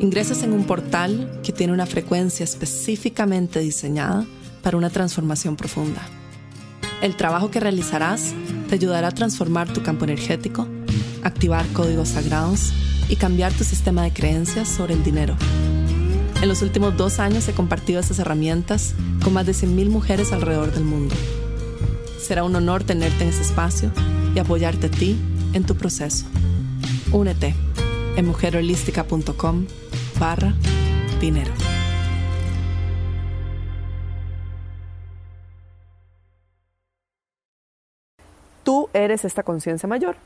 ingresas 0.00 0.42
en 0.42 0.52
un 0.52 0.64
portal 0.64 1.40
que 1.42 1.52
tiene 1.52 1.72
una 1.72 1.86
frecuencia 1.86 2.44
específicamente 2.44 3.60
diseñada 3.60 4.26
para 4.62 4.76
una 4.76 4.90
transformación 4.90 5.56
profunda. 5.56 6.02
El 7.02 7.16
trabajo 7.16 7.50
que 7.50 7.60
realizarás 7.60 8.34
te 8.68 8.74
ayudará 8.74 9.08
a 9.08 9.12
transformar 9.12 9.72
tu 9.72 9.82
campo 9.82 10.04
energético, 10.04 10.66
activar 11.22 11.66
códigos 11.68 12.10
sagrados 12.10 12.72
y 13.08 13.16
cambiar 13.16 13.52
tu 13.52 13.64
sistema 13.64 14.02
de 14.02 14.12
creencias 14.12 14.68
sobre 14.68 14.94
el 14.94 15.02
dinero. 15.02 15.36
En 16.42 16.48
los 16.48 16.62
últimos 16.62 16.96
dos 16.96 17.18
años 17.18 17.48
he 17.48 17.52
compartido 17.52 18.00
estas 18.00 18.18
herramientas 18.18 18.94
con 19.22 19.32
más 19.32 19.46
de 19.46 19.52
100.000 19.52 19.88
mujeres 19.88 20.32
alrededor 20.32 20.72
del 20.72 20.84
mundo. 20.84 21.14
Será 22.20 22.44
un 22.44 22.54
honor 22.54 22.84
tenerte 22.84 23.24
en 23.24 23.30
ese 23.30 23.42
espacio 23.42 23.90
y 24.34 24.38
apoyarte 24.38 24.86
a 24.86 24.90
ti 24.90 25.16
en 25.52 25.64
tu 25.64 25.74
proceso. 25.76 26.26
Únete 27.10 27.54
en 28.16 28.26
mujerholística.com 28.26 29.66
barra 30.18 30.52
dinero. 31.20 31.52
Tú 38.64 38.90
eres 38.92 39.24
esta 39.24 39.42
conciencia 39.42 39.88
mayor. 39.88 40.16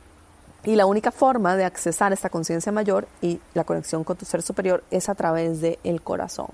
Y 0.64 0.76
la 0.76 0.86
única 0.86 1.10
forma 1.10 1.56
de 1.56 1.64
accesar 1.64 2.12
esta 2.12 2.30
conciencia 2.30 2.70
mayor 2.70 3.08
y 3.20 3.40
la 3.52 3.64
conexión 3.64 4.04
con 4.04 4.16
tu 4.16 4.24
ser 4.24 4.42
superior 4.42 4.84
es 4.90 5.08
a 5.08 5.14
través 5.14 5.60
del 5.60 5.78
el 5.82 6.02
corazón. 6.02 6.48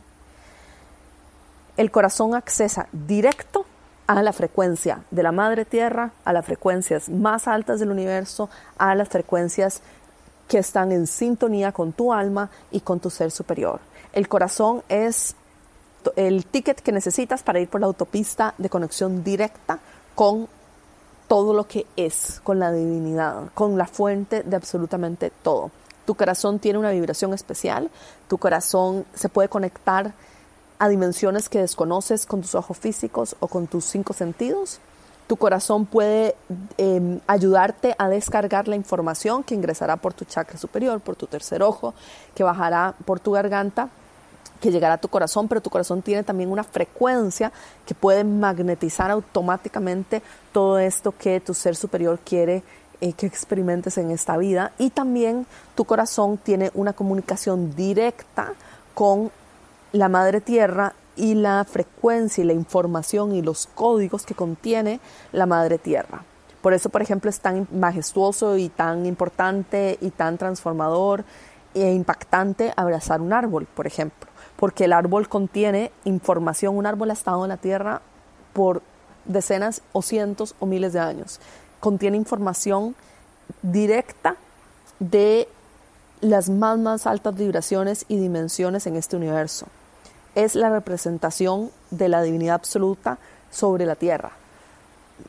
El 1.76 1.90
corazón 1.90 2.34
accesa 2.34 2.88
directo 2.92 3.66
a 4.06 4.22
la 4.22 4.32
frecuencia 4.32 5.04
de 5.10 5.22
la 5.22 5.32
madre 5.32 5.66
tierra, 5.66 6.12
a 6.24 6.32
las 6.32 6.46
frecuencias 6.46 7.10
más 7.10 7.46
altas 7.46 7.78
del 7.78 7.90
universo, 7.90 8.48
a 8.78 8.94
las 8.94 9.10
frecuencias 9.10 9.82
que 10.48 10.58
están 10.58 10.90
en 10.92 11.06
sintonía 11.06 11.72
con 11.72 11.92
tu 11.92 12.12
alma 12.12 12.50
y 12.70 12.80
con 12.80 12.98
tu 12.98 13.10
ser 13.10 13.30
superior. 13.30 13.80
El 14.12 14.28
corazón 14.28 14.82
es 14.88 15.36
el 16.16 16.46
ticket 16.46 16.80
que 16.80 16.92
necesitas 16.92 17.42
para 17.42 17.60
ir 17.60 17.68
por 17.68 17.80
la 17.80 17.86
autopista 17.86 18.54
de 18.58 18.70
conexión 18.70 19.22
directa 19.22 19.78
con 20.14 20.48
todo 21.28 21.52
lo 21.52 21.68
que 21.68 21.86
es, 21.96 22.40
con 22.42 22.58
la 22.58 22.72
divinidad, 22.72 23.50
con 23.54 23.76
la 23.76 23.86
fuente 23.86 24.42
de 24.42 24.56
absolutamente 24.56 25.30
todo. 25.42 25.70
Tu 26.06 26.14
corazón 26.14 26.58
tiene 26.58 26.78
una 26.78 26.90
vibración 26.90 27.34
especial, 27.34 27.90
tu 28.28 28.38
corazón 28.38 29.04
se 29.14 29.28
puede 29.28 29.50
conectar 29.50 30.14
a 30.78 30.88
dimensiones 30.88 31.50
que 31.50 31.58
desconoces 31.58 32.24
con 32.24 32.40
tus 32.40 32.54
ojos 32.54 32.78
físicos 32.78 33.36
o 33.40 33.48
con 33.48 33.66
tus 33.66 33.84
cinco 33.84 34.14
sentidos 34.14 34.80
tu 35.28 35.36
corazón 35.36 35.86
puede 35.86 36.34
em, 36.78 37.20
ayudarte 37.26 37.94
a 37.98 38.08
descargar 38.08 38.66
la 38.66 38.76
información 38.76 39.44
que 39.44 39.54
ingresará 39.54 39.96
por 39.96 40.14
tu 40.14 40.24
chakra 40.24 40.58
superior, 40.58 41.00
por 41.00 41.16
tu 41.16 41.26
tercer 41.26 41.62
ojo, 41.62 41.94
que 42.34 42.42
bajará 42.42 42.94
por 43.04 43.20
tu 43.20 43.32
garganta 43.32 43.90
que 44.60 44.72
llegará 44.72 44.94
a 44.94 44.98
tu 44.98 45.08
corazón, 45.08 45.46
pero 45.46 45.60
tu 45.60 45.70
corazón 45.70 46.02
tiene 46.02 46.24
también 46.24 46.50
una 46.50 46.64
frecuencia 46.64 47.52
que 47.86 47.94
puede 47.94 48.24
magnetizar 48.24 49.10
automáticamente 49.10 50.20
todo 50.50 50.80
esto 50.80 51.14
que 51.16 51.38
tu 51.38 51.54
ser 51.54 51.76
superior 51.76 52.18
quiere 52.24 52.64
eh, 53.00 53.12
que 53.12 53.26
experimentes 53.26 53.98
en 53.98 54.10
esta 54.10 54.36
vida. 54.36 54.72
Y 54.78 54.90
también 54.90 55.46
tu 55.76 55.84
corazón 55.84 56.38
tiene 56.38 56.72
una 56.74 56.92
comunicación 56.92 57.76
directa 57.76 58.54
con 58.94 59.30
la 59.92 60.08
Madre 60.08 60.40
Tierra 60.40 60.94
y 61.18 61.34
la 61.34 61.64
frecuencia 61.64 62.42
y 62.42 62.46
la 62.46 62.52
información 62.52 63.34
y 63.34 63.42
los 63.42 63.66
códigos 63.66 64.24
que 64.24 64.34
contiene 64.34 65.00
la 65.32 65.46
madre 65.46 65.78
tierra. 65.78 66.22
Por 66.62 66.72
eso, 66.72 66.88
por 66.88 67.02
ejemplo, 67.02 67.28
es 67.28 67.40
tan 67.40 67.66
majestuoso 67.72 68.56
y 68.56 68.68
tan 68.68 69.04
importante 69.04 69.98
y 70.00 70.10
tan 70.10 70.38
transformador 70.38 71.24
e 71.74 71.92
impactante 71.92 72.72
abrazar 72.76 73.20
un 73.20 73.32
árbol, 73.32 73.66
por 73.66 73.86
ejemplo, 73.86 74.28
porque 74.56 74.84
el 74.84 74.92
árbol 74.92 75.28
contiene 75.28 75.92
información, 76.04 76.76
un 76.76 76.86
árbol 76.86 77.10
ha 77.10 77.14
estado 77.14 77.44
en 77.44 77.50
la 77.50 77.56
tierra 77.56 78.00
por 78.52 78.82
decenas 79.24 79.82
o 79.92 80.02
cientos 80.02 80.54
o 80.58 80.66
miles 80.66 80.92
de 80.92 81.00
años, 81.00 81.40
contiene 81.80 82.16
información 82.16 82.94
directa 83.62 84.36
de 84.98 85.48
las 86.20 86.48
más, 86.48 87.06
altas 87.06 87.36
vibraciones 87.36 88.04
y 88.08 88.16
dimensiones 88.16 88.86
en 88.86 88.96
este 88.96 89.16
universo 89.16 89.66
es 90.34 90.54
la 90.54 90.70
representación 90.70 91.70
de 91.90 92.08
la 92.08 92.22
divinidad 92.22 92.56
absoluta 92.56 93.18
sobre 93.50 93.86
la 93.86 93.96
tierra. 93.96 94.32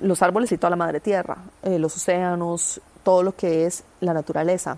Los 0.01 0.21
árboles 0.21 0.51
y 0.51 0.57
toda 0.57 0.69
la 0.69 0.75
madre 0.75 0.99
tierra, 0.99 1.37
eh, 1.63 1.79
los 1.79 1.95
océanos, 1.95 2.81
todo 3.03 3.23
lo 3.23 3.35
que 3.35 3.65
es 3.65 3.83
la 4.01 4.13
naturaleza. 4.13 4.77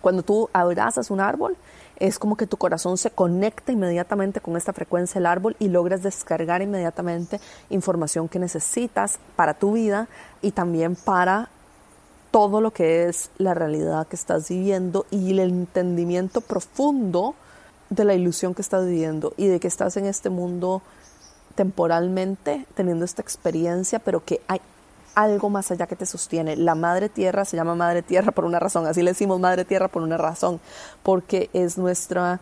Cuando 0.00 0.22
tú 0.22 0.48
abrazas 0.52 1.10
un 1.10 1.20
árbol, 1.20 1.56
es 1.98 2.18
como 2.18 2.36
que 2.36 2.46
tu 2.46 2.56
corazón 2.58 2.98
se 2.98 3.10
conecta 3.10 3.72
inmediatamente 3.72 4.40
con 4.40 4.56
esta 4.56 4.72
frecuencia 4.72 5.18
del 5.18 5.26
árbol 5.26 5.56
y 5.58 5.68
logras 5.68 6.02
descargar 6.02 6.60
inmediatamente 6.60 7.40
información 7.70 8.28
que 8.28 8.38
necesitas 8.38 9.18
para 9.34 9.54
tu 9.54 9.72
vida 9.72 10.08
y 10.42 10.52
también 10.52 10.96
para 10.96 11.48
todo 12.30 12.60
lo 12.60 12.70
que 12.70 13.08
es 13.08 13.30
la 13.38 13.54
realidad 13.54 14.06
que 14.06 14.16
estás 14.16 14.48
viviendo 14.50 15.06
y 15.10 15.30
el 15.30 15.40
entendimiento 15.40 16.42
profundo 16.42 17.34
de 17.90 18.04
la 18.04 18.14
ilusión 18.14 18.54
que 18.54 18.62
estás 18.62 18.86
viviendo 18.86 19.32
y 19.36 19.46
de 19.46 19.60
que 19.60 19.68
estás 19.68 19.96
en 19.96 20.06
este 20.06 20.30
mundo 20.30 20.82
temporalmente 21.54 22.66
teniendo 22.74 23.04
esta 23.04 23.22
experiencia, 23.22 23.98
pero 23.98 24.24
que 24.24 24.40
hay 24.48 24.60
algo 25.14 25.48
más 25.48 25.70
allá 25.70 25.86
que 25.86 25.96
te 25.96 26.06
sostiene. 26.06 26.56
La 26.56 26.74
madre 26.74 27.08
tierra 27.08 27.44
se 27.44 27.56
llama 27.56 27.74
madre 27.74 28.02
tierra 28.02 28.32
por 28.32 28.44
una 28.44 28.60
razón, 28.60 28.86
así 28.86 29.02
le 29.02 29.12
decimos 29.12 29.40
madre 29.40 29.64
tierra 29.64 29.88
por 29.88 30.02
una 30.02 30.18
razón, 30.18 30.60
porque 31.02 31.50
es 31.52 31.78
nuestra 31.78 32.40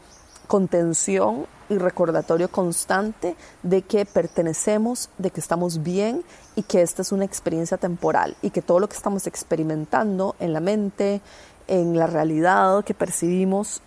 contención 0.48 1.46
y 1.70 1.78
recordatorio 1.78 2.50
constante 2.50 3.36
de 3.62 3.82
que 3.82 4.04
pertenecemos, 4.04 5.08
de 5.16 5.30
que 5.30 5.40
estamos 5.40 5.82
bien 5.82 6.22
y 6.56 6.62
que 6.62 6.82
esta 6.82 7.02
es 7.02 7.12
una 7.12 7.24
experiencia 7.24 7.78
temporal 7.78 8.36
y 8.42 8.50
que 8.50 8.60
todo 8.60 8.80
lo 8.80 8.88
que 8.88 8.96
estamos 8.96 9.26
experimentando 9.26 10.34
en 10.40 10.52
la 10.52 10.60
mente, 10.60 11.22
en 11.68 11.96
la 11.96 12.06
realidad 12.06 12.84
que 12.84 12.92
percibimos, 12.92 13.80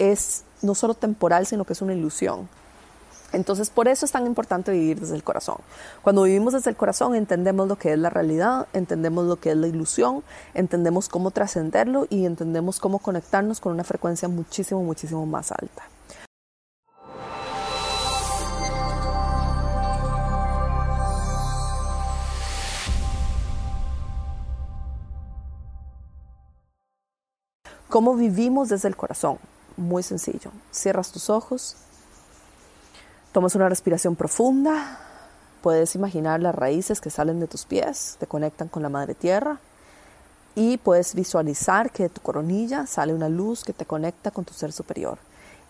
es 0.00 0.42
no 0.62 0.74
solo 0.74 0.94
temporal, 0.94 1.46
sino 1.46 1.64
que 1.64 1.74
es 1.74 1.82
una 1.82 1.94
ilusión. 1.94 2.48
Entonces, 3.32 3.70
por 3.70 3.86
eso 3.86 4.04
es 4.04 4.10
tan 4.10 4.26
importante 4.26 4.72
vivir 4.72 4.98
desde 4.98 5.14
el 5.14 5.22
corazón. 5.22 5.58
Cuando 6.02 6.24
vivimos 6.24 6.52
desde 6.52 6.70
el 6.70 6.76
corazón, 6.76 7.14
entendemos 7.14 7.68
lo 7.68 7.76
que 7.76 7.92
es 7.92 7.98
la 7.98 8.10
realidad, 8.10 8.66
entendemos 8.72 9.26
lo 9.26 9.36
que 9.36 9.50
es 9.50 9.56
la 9.56 9.68
ilusión, 9.68 10.24
entendemos 10.54 11.08
cómo 11.08 11.30
trascenderlo 11.30 12.06
y 12.10 12.24
entendemos 12.24 12.80
cómo 12.80 12.98
conectarnos 12.98 13.60
con 13.60 13.72
una 13.72 13.84
frecuencia 13.84 14.28
muchísimo, 14.28 14.82
muchísimo 14.82 15.24
más 15.26 15.52
alta. 15.52 15.84
¿Cómo 27.88 28.14
vivimos 28.14 28.68
desde 28.68 28.86
el 28.86 28.96
corazón? 28.96 29.38
Muy 29.80 30.02
sencillo. 30.02 30.52
Cierras 30.70 31.10
tus 31.10 31.30
ojos, 31.30 31.76
Tomas 33.32 33.54
una 33.54 33.68
respiración 33.68 34.16
profunda, 34.16 34.98
puedes 35.62 35.94
imaginar 35.94 36.40
las 36.40 36.52
raíces 36.52 37.00
que 37.00 37.10
salen 37.10 37.38
de 37.38 37.46
tus 37.46 37.64
pies, 37.64 38.16
te 38.18 38.26
conectan 38.26 38.66
con 38.66 38.82
la 38.82 38.88
madre 38.88 39.14
tierra 39.14 39.60
y 40.56 40.78
puedes 40.78 41.14
visualizar 41.14 41.92
que 41.92 42.04
de 42.04 42.08
tu 42.08 42.20
coronilla 42.22 42.88
sale 42.88 43.14
una 43.14 43.28
luz 43.28 43.62
que 43.62 43.72
te 43.72 43.86
conecta 43.86 44.32
con 44.32 44.44
tu 44.44 44.52
ser 44.52 44.72
superior. 44.72 45.18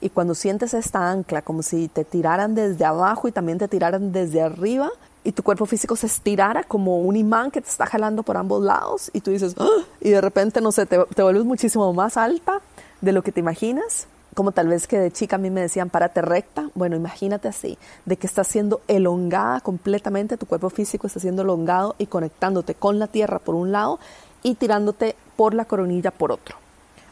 Y 0.00 0.08
cuando 0.08 0.34
sientes 0.34 0.72
esta 0.72 1.10
ancla, 1.10 1.42
como 1.42 1.62
si 1.62 1.88
te 1.88 2.04
tiraran 2.04 2.54
desde 2.54 2.86
abajo 2.86 3.28
y 3.28 3.32
también 3.32 3.58
te 3.58 3.68
tiraran 3.68 4.10
desde 4.10 4.40
arriba, 4.40 4.90
y 5.22 5.32
tu 5.32 5.42
cuerpo 5.42 5.66
físico 5.66 5.96
se 5.96 6.06
estirara 6.06 6.64
como 6.64 7.02
un 7.02 7.14
imán 7.14 7.50
que 7.50 7.60
te 7.60 7.68
está 7.68 7.84
jalando 7.84 8.22
por 8.22 8.38
ambos 8.38 8.62
lados, 8.64 9.10
y 9.12 9.20
tú 9.20 9.32
dices, 9.32 9.54
¡Ah! 9.58 9.68
y 10.00 10.08
de 10.08 10.22
repente, 10.22 10.62
no 10.62 10.72
sé, 10.72 10.86
te, 10.86 10.98
te 11.14 11.22
vuelves 11.22 11.44
muchísimo 11.44 11.92
más 11.92 12.16
alta 12.16 12.62
de 13.00 13.12
lo 13.12 13.22
que 13.22 13.32
te 13.32 13.40
imaginas, 13.40 14.06
como 14.34 14.52
tal 14.52 14.68
vez 14.68 14.86
que 14.86 14.98
de 14.98 15.10
chica 15.10 15.36
a 15.36 15.38
mí 15.38 15.50
me 15.50 15.60
decían 15.60 15.90
párate 15.90 16.22
recta, 16.22 16.70
bueno, 16.74 16.96
imagínate 16.96 17.48
así, 17.48 17.78
de 18.04 18.16
que 18.16 18.26
estás 18.26 18.46
siendo 18.46 18.80
elongada 18.88 19.60
completamente, 19.60 20.36
tu 20.36 20.46
cuerpo 20.46 20.70
físico 20.70 21.06
está 21.06 21.20
siendo 21.20 21.42
elongado 21.42 21.94
y 21.98 22.06
conectándote 22.06 22.74
con 22.74 22.98
la 22.98 23.06
tierra 23.06 23.38
por 23.38 23.54
un 23.54 23.72
lado 23.72 23.98
y 24.42 24.54
tirándote 24.54 25.16
por 25.36 25.54
la 25.54 25.64
coronilla 25.64 26.10
por 26.10 26.32
otro. 26.32 26.56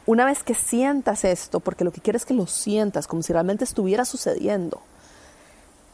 Una 0.07 0.25
vez 0.25 0.43
que 0.43 0.55
sientas 0.55 1.25
esto, 1.25 1.61
porque 1.61 1.85
lo 1.85 1.91
que 1.91 2.01
quieres 2.01 2.23
es 2.23 2.27
que 2.27 2.35
lo 2.35 2.47
sientas 2.47 3.07
como 3.07 3.23
si 3.23 3.33
realmente 3.33 3.65
estuviera 3.65 4.05
sucediendo, 4.05 4.81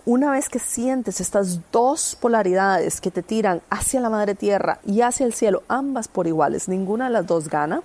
una 0.06 0.30
vez 0.30 0.50
que 0.50 0.58
sientes 0.58 1.18
estas 1.22 1.60
dos 1.72 2.14
polaridades 2.20 3.00
que 3.00 3.10
te 3.10 3.22
tiran 3.22 3.62
hacia 3.70 4.00
la 4.00 4.10
madre 4.10 4.34
tierra 4.34 4.78
y 4.84 5.00
hacia 5.00 5.24
el 5.24 5.32
cielo, 5.32 5.62
ambas 5.66 6.08
por 6.08 6.26
iguales, 6.26 6.68
ninguna 6.68 7.06
de 7.06 7.10
las 7.10 7.26
dos 7.26 7.48
gana, 7.48 7.82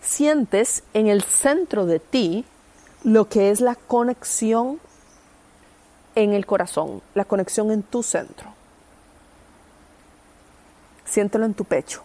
sientes 0.00 0.82
en 0.94 1.06
el 1.06 1.22
centro 1.22 1.86
de 1.86 1.98
ti 1.98 2.44
lo 3.04 3.28
que 3.28 3.50
es 3.50 3.60
la 3.60 3.74
conexión 3.74 4.80
en 6.14 6.32
el 6.32 6.46
corazón, 6.46 7.00
la 7.14 7.24
conexión 7.24 7.70
en 7.70 7.82
tu 7.82 8.02
centro. 8.02 8.52
Siéntelo 11.04 11.46
en 11.46 11.54
tu 11.54 11.64
pecho. 11.64 12.02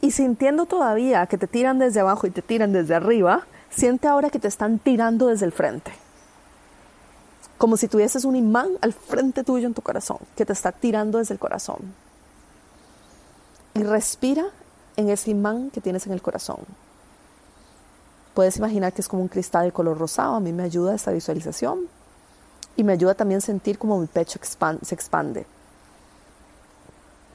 Y 0.00 0.12
sintiendo 0.12 0.66
todavía 0.66 1.26
que 1.26 1.36
te 1.36 1.46
tiran 1.46 1.78
desde 1.78 2.00
abajo 2.00 2.26
y 2.26 2.30
te 2.30 2.42
tiran 2.42 2.72
desde 2.72 2.94
arriba, 2.94 3.46
siente 3.70 4.08
ahora 4.08 4.30
que 4.30 4.38
te 4.38 4.48
están 4.48 4.78
tirando 4.78 5.26
desde 5.26 5.46
el 5.46 5.52
frente. 5.52 5.92
Como 7.58 7.76
si 7.76 7.88
tuvieses 7.88 8.24
un 8.24 8.36
imán 8.36 8.70
al 8.80 8.94
frente 8.94 9.44
tuyo 9.44 9.66
en 9.66 9.74
tu 9.74 9.82
corazón, 9.82 10.18
que 10.36 10.46
te 10.46 10.54
está 10.54 10.72
tirando 10.72 11.18
desde 11.18 11.34
el 11.34 11.40
corazón. 11.40 11.94
Y 13.74 13.82
respira 13.82 14.46
en 14.96 15.08
ese 15.08 15.30
imán 15.30 15.70
que 15.70 15.80
tienes 15.80 16.06
en 16.06 16.12
el 16.12 16.22
corazón. 16.22 16.58
Puedes 18.34 18.56
imaginar 18.56 18.92
que 18.92 19.00
es 19.00 19.08
como 19.08 19.22
un 19.22 19.28
cristal 19.28 19.66
de 19.66 19.72
color 19.72 19.98
rosado. 19.98 20.36
A 20.36 20.40
mí 20.40 20.52
me 20.52 20.62
ayuda 20.62 20.94
esta 20.94 21.10
visualización 21.10 21.88
y 22.76 22.84
me 22.84 22.92
ayuda 22.92 23.14
también 23.14 23.38
a 23.38 23.42
sentir 23.42 23.78
como 23.78 23.98
mi 23.98 24.06
pecho 24.06 24.38
se 24.82 24.94
expande. 24.94 25.46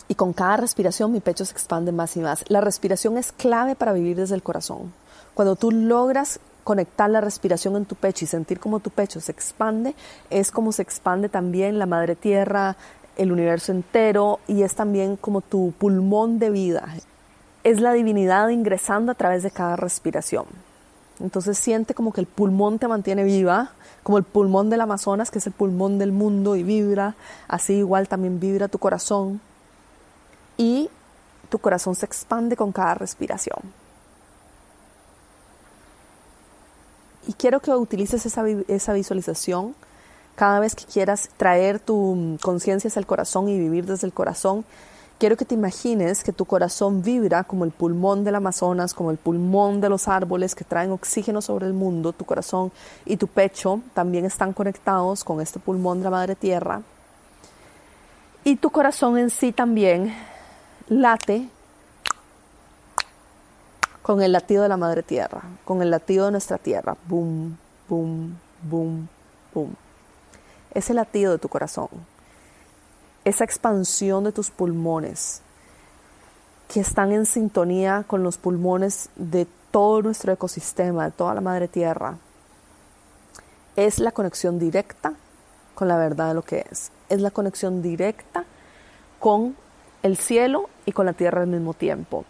Y 0.08 0.16
con 0.16 0.34
cada 0.34 0.58
respiración 0.58 1.12
mi 1.12 1.20
pecho 1.20 1.46
se 1.46 1.52
expande 1.52 1.92
más 1.92 2.16
y 2.16 2.22
más. 2.22 2.46
La 2.48 2.62
respiración 2.62 3.18
es 3.18 3.32
clave 3.32 3.76
para 3.76 3.94
vivir 3.94 4.16
desde 4.16 4.36
el 4.36 4.44
corazón. 4.44 4.94
Cuando 5.34 5.56
tú 5.56 5.72
logras 5.72 6.40
conectar 6.64 7.10
la 7.10 7.22
respiración 7.22 7.76
en 7.76 7.86
tu 7.86 7.96
pecho 7.96 8.26
y 8.26 8.28
sentir 8.28 8.60
como 8.60 8.80
tu 8.80 8.90
pecho 8.90 9.20
se 9.20 9.32
expande, 9.32 9.96
es 10.30 10.52
como 10.52 10.72
se 10.72 10.82
expande 10.82 11.28
también 11.30 11.78
la 11.78 11.86
madre 11.86 12.16
tierra, 12.16 12.78
el 13.18 13.32
universo 13.32 13.72
entero 13.72 14.40
y 14.48 14.64
es 14.64 14.76
también 14.76 15.18
como 15.18 15.42
tu 15.42 15.74
pulmón 15.78 16.40
de 16.40 16.50
vida 16.50 16.96
es 17.66 17.82
la 17.82 17.94
divinidad 17.94 18.50
ingresando 18.50 19.12
a 19.12 19.16
través 19.16 19.42
de 19.42 19.50
cada 19.50 19.76
respiración. 19.76 20.46
Entonces 21.20 21.58
siente 21.58 21.96
como 21.96 22.14
que 22.14 22.22
el 22.22 22.28
pulmón 22.28 22.78
te 22.78 22.88
mantiene 22.88 23.24
viva, 23.24 23.72
como 24.04 24.20
el 24.20 24.24
pulmón 24.24 24.70
del 24.70 24.82
Amazonas, 24.82 25.32
que 25.32 25.40
es 25.40 25.48
el 25.48 25.54
pulmón 25.54 25.98
del 25.98 26.12
mundo 26.12 26.56
y 26.56 26.62
vibra, 26.62 27.16
así 27.48 27.74
igual 27.74 28.08
también 28.08 28.40
vibra 28.40 28.68
tu 28.68 28.78
corazón 28.78 29.42
y 30.58 30.92
tu 31.50 31.58
corazón 31.58 31.96
se 31.96 32.06
expande 32.06 32.56
con 32.56 32.72
cada 32.72 32.94
respiración. 32.94 33.58
Y 37.28 37.34
quiero 37.34 37.62
que 37.62 37.72
utilices 37.72 38.28
esa, 38.28 38.48
esa 38.68 38.94
visualización 38.94 39.74
cada 40.36 40.60
vez 40.60 40.76
que 40.76 40.86
quieras 40.86 41.30
traer 41.38 41.80
tu 41.80 42.38
conciencia 42.44 42.90
hacia 42.90 43.00
el 43.00 43.08
corazón 43.08 43.50
y 43.50 43.58
vivir 43.58 43.88
desde 43.88 44.06
el 44.06 44.14
corazón 44.14 44.66
Quiero 45.18 45.38
que 45.38 45.46
te 45.46 45.56
imagines 45.56 46.26
que 46.26 46.34
tu 46.34 46.44
corazón 46.44 47.02
vibra 47.02 47.46
como 47.46 47.64
el 47.64 47.72
pulmón 47.72 48.26
del 48.26 48.36
Amazonas, 48.36 48.94
como 48.94 49.12
el 49.12 49.18
pulmón 49.18 49.80
de 49.80 49.88
los 49.88 50.10
árboles 50.10 50.56
que 50.56 50.66
traen 50.66 50.92
oxígeno 50.92 51.42
sobre 51.42 51.68
el 51.68 51.74
mundo. 51.74 52.12
Tu 52.12 52.26
corazón 52.26 52.70
y 53.06 53.16
tu 53.16 53.28
pecho 53.28 53.80
también 53.94 54.26
están 54.26 54.52
conectados 54.52 55.24
con 55.24 55.40
este 55.40 55.58
pulmón 55.58 56.00
de 56.00 56.04
la 56.04 56.10
Madre 56.10 56.36
Tierra. 56.36 56.82
Y 58.44 58.58
tu 58.58 58.70
corazón 58.72 59.18
en 59.18 59.30
sí 59.30 59.54
también 59.54 60.14
late 60.90 61.48
con 64.02 64.22
el 64.22 64.34
latido 64.34 64.64
de 64.64 64.70
la 64.70 64.78
Madre 64.78 65.02
Tierra, 65.02 65.44
con 65.64 65.82
el 65.82 65.92
latido 65.92 66.26
de 66.26 66.32
nuestra 66.32 66.58
Tierra. 66.58 66.98
Boom, 67.08 67.58
boom, 67.88 68.38
boom, 68.64 69.08
boom. 69.54 69.76
Ese 70.74 70.94
latido 70.94 71.32
de 71.32 71.38
tu 71.40 71.48
corazón 71.48 71.88
esa 73.26 73.44
expansión 73.44 74.24
de 74.24 74.32
tus 74.32 74.52
pulmones 74.52 75.42
que 76.68 76.80
están 76.80 77.12
en 77.12 77.26
sintonía 77.26 78.06
con 78.08 78.24
los 78.24 78.38
pulmones 78.38 79.10
de 79.16 79.48
todo 79.72 80.02
nuestro 80.02 80.32
ecosistema, 80.32 81.06
de 81.06 81.12
toda 81.12 81.34
la 81.34 81.42
madre 81.42 81.68
tierra, 81.68 82.18
es 83.76 84.00
la 84.00 84.12
conexión 84.12 84.58
directa 84.58 85.14
con 85.74 85.88
la 85.88 85.98
verdad 85.98 86.30
de 86.30 86.34
lo 86.36 86.44
que 86.44 86.66
es. 86.72 86.92
Es 87.10 87.20
la 87.20 87.32
conexión 87.32 87.82
directa 87.82 88.46
con 89.20 89.56
el 90.02 90.18
cielo 90.18 90.70
y 90.86 90.92
con 90.94 91.06
la 91.06 91.14
tierra 91.14 91.42
al 91.42 91.48
mismo 91.48 91.74
tiempo. 91.74 92.26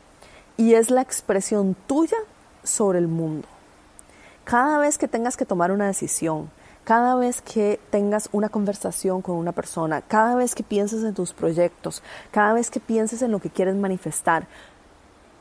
Y 0.58 0.74
es 0.74 0.90
la 0.90 1.02
expresión 1.02 1.75
tuya 1.88 2.18
sobre 2.64 3.00
el 3.00 3.08
mundo. 3.08 3.48
Cada 4.44 4.78
vez 4.78 4.98
que 4.98 5.08
tengas 5.08 5.38
que 5.38 5.46
tomar 5.46 5.72
una 5.72 5.88
decisión, 5.88 6.50
cada 6.86 7.15
vez 7.15 7.42
que 7.42 7.80
tengas 7.89 8.30
una 8.32 8.48
conversación 8.48 9.22
con 9.22 9.36
una 9.36 9.51
persona, 9.51 10.01
cada 10.01 10.36
vez 10.36 10.56
que 10.56 10.63
pienses 10.63 11.04
en 11.04 11.15
tus 11.15 11.34
proyectos, 11.34 12.01
cada 12.32 12.54
vez 12.54 12.70
que 12.70 12.80
pienses 12.80 13.22
en 13.24 13.32
lo 13.32 13.39
que 13.39 13.50
quieres 13.50 13.75
manifestar, 13.75 14.48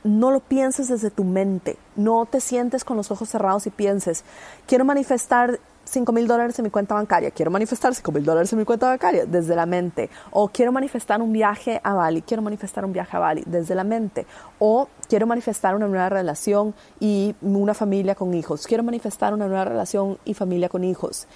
no 0.02 0.30
lo 0.30 0.40
pienses 0.40 0.88
desde 0.88 1.10
tu 1.10 1.22
mente, 1.22 1.76
no 1.96 2.26
te 2.26 2.40
sientes 2.40 2.84
con 2.84 2.96
los 2.96 3.10
ojos 3.10 3.28
cerrados 3.28 3.66
y 3.66 3.70
pienses, 3.70 4.24
quiero 4.66 4.84
manifestar 4.84 5.60
5 5.84 6.12
mil 6.12 6.26
dólares 6.26 6.58
en 6.58 6.64
mi 6.64 6.70
cuenta 6.70 6.94
bancaria, 6.94 7.30
quiero 7.30 7.50
manifestar 7.50 7.94
5 7.94 8.10
mil 8.10 8.24
dólares 8.24 8.52
en 8.52 8.58
mi 8.58 8.64
cuenta 8.64 8.88
bancaria 8.88 9.26
desde 9.26 9.54
la 9.54 9.66
mente, 9.66 10.08
o 10.30 10.48
quiero 10.48 10.72
manifestar 10.72 11.20
un 11.20 11.32
viaje 11.32 11.80
a 11.84 11.92
Bali, 11.92 12.22
quiero 12.22 12.42
manifestar 12.42 12.86
un 12.86 12.92
viaje 12.92 13.16
a 13.16 13.20
Bali 13.20 13.44
desde 13.46 13.74
la 13.74 13.84
mente, 13.84 14.26
o 14.58 14.88
quiero 15.06 15.26
manifestar 15.26 15.74
una 15.74 15.86
nueva 15.86 16.08
relación 16.08 16.74
y 17.00 17.34
una 17.42 17.74
familia 17.74 18.14
con 18.14 18.34
hijos, 18.34 18.66
quiero 18.66 18.82
manifestar 18.82 19.34
una 19.34 19.46
nueva 19.46 19.64
relación 19.64 20.18
y 20.24 20.34
familia 20.34 20.68
con 20.68 20.84
hijos. 20.84 21.26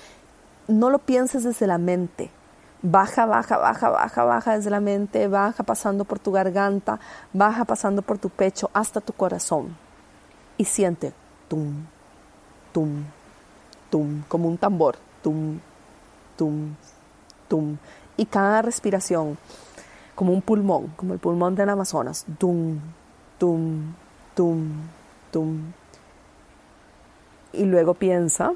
No 0.67 0.91
lo 0.91 0.99
pienses 0.99 1.45
desde 1.45 1.67
la 1.67 1.79
mente, 1.79 2.31
baja, 2.83 3.27
baja, 3.27 3.57
baja, 3.59 3.89
baja, 3.91 4.25
baja 4.25 4.57
desde 4.57 4.71
la 4.71 4.81
mente, 4.81 5.29
baja 5.29 5.63
pasando 5.63 6.05
por 6.05 6.19
tu 6.19 6.33
garganta, 6.33 7.01
baja 7.33 7.65
pasando 7.65 8.03
por 8.03 8.19
tu 8.19 8.29
pecho 8.31 8.71
hasta 8.73 9.01
tu 9.01 9.13
corazón. 9.13 9.77
Y 10.57 10.65
siente 10.65 11.13
tum, 11.49 11.87
tum, 12.73 13.05
tum, 13.91 14.23
como 14.29 14.49
un 14.49 14.59
tambor, 14.59 14.97
tum, 15.23 15.59
tum, 16.37 16.75
tum. 17.49 17.77
Y 18.17 18.27
cada 18.27 18.63
respiración, 18.63 19.39
como 20.15 20.33
un 20.33 20.43
pulmón, 20.43 20.89
como 20.97 21.15
el 21.15 21.21
pulmón 21.21 21.55
del 21.55 21.71
Amazonas, 21.71 22.27
tum, 22.39 22.81
tum, 23.39 23.95
tum, 24.35 24.83
tum. 25.31 25.73
Y 27.53 27.65
luego 27.65 27.95
piensa, 27.95 28.53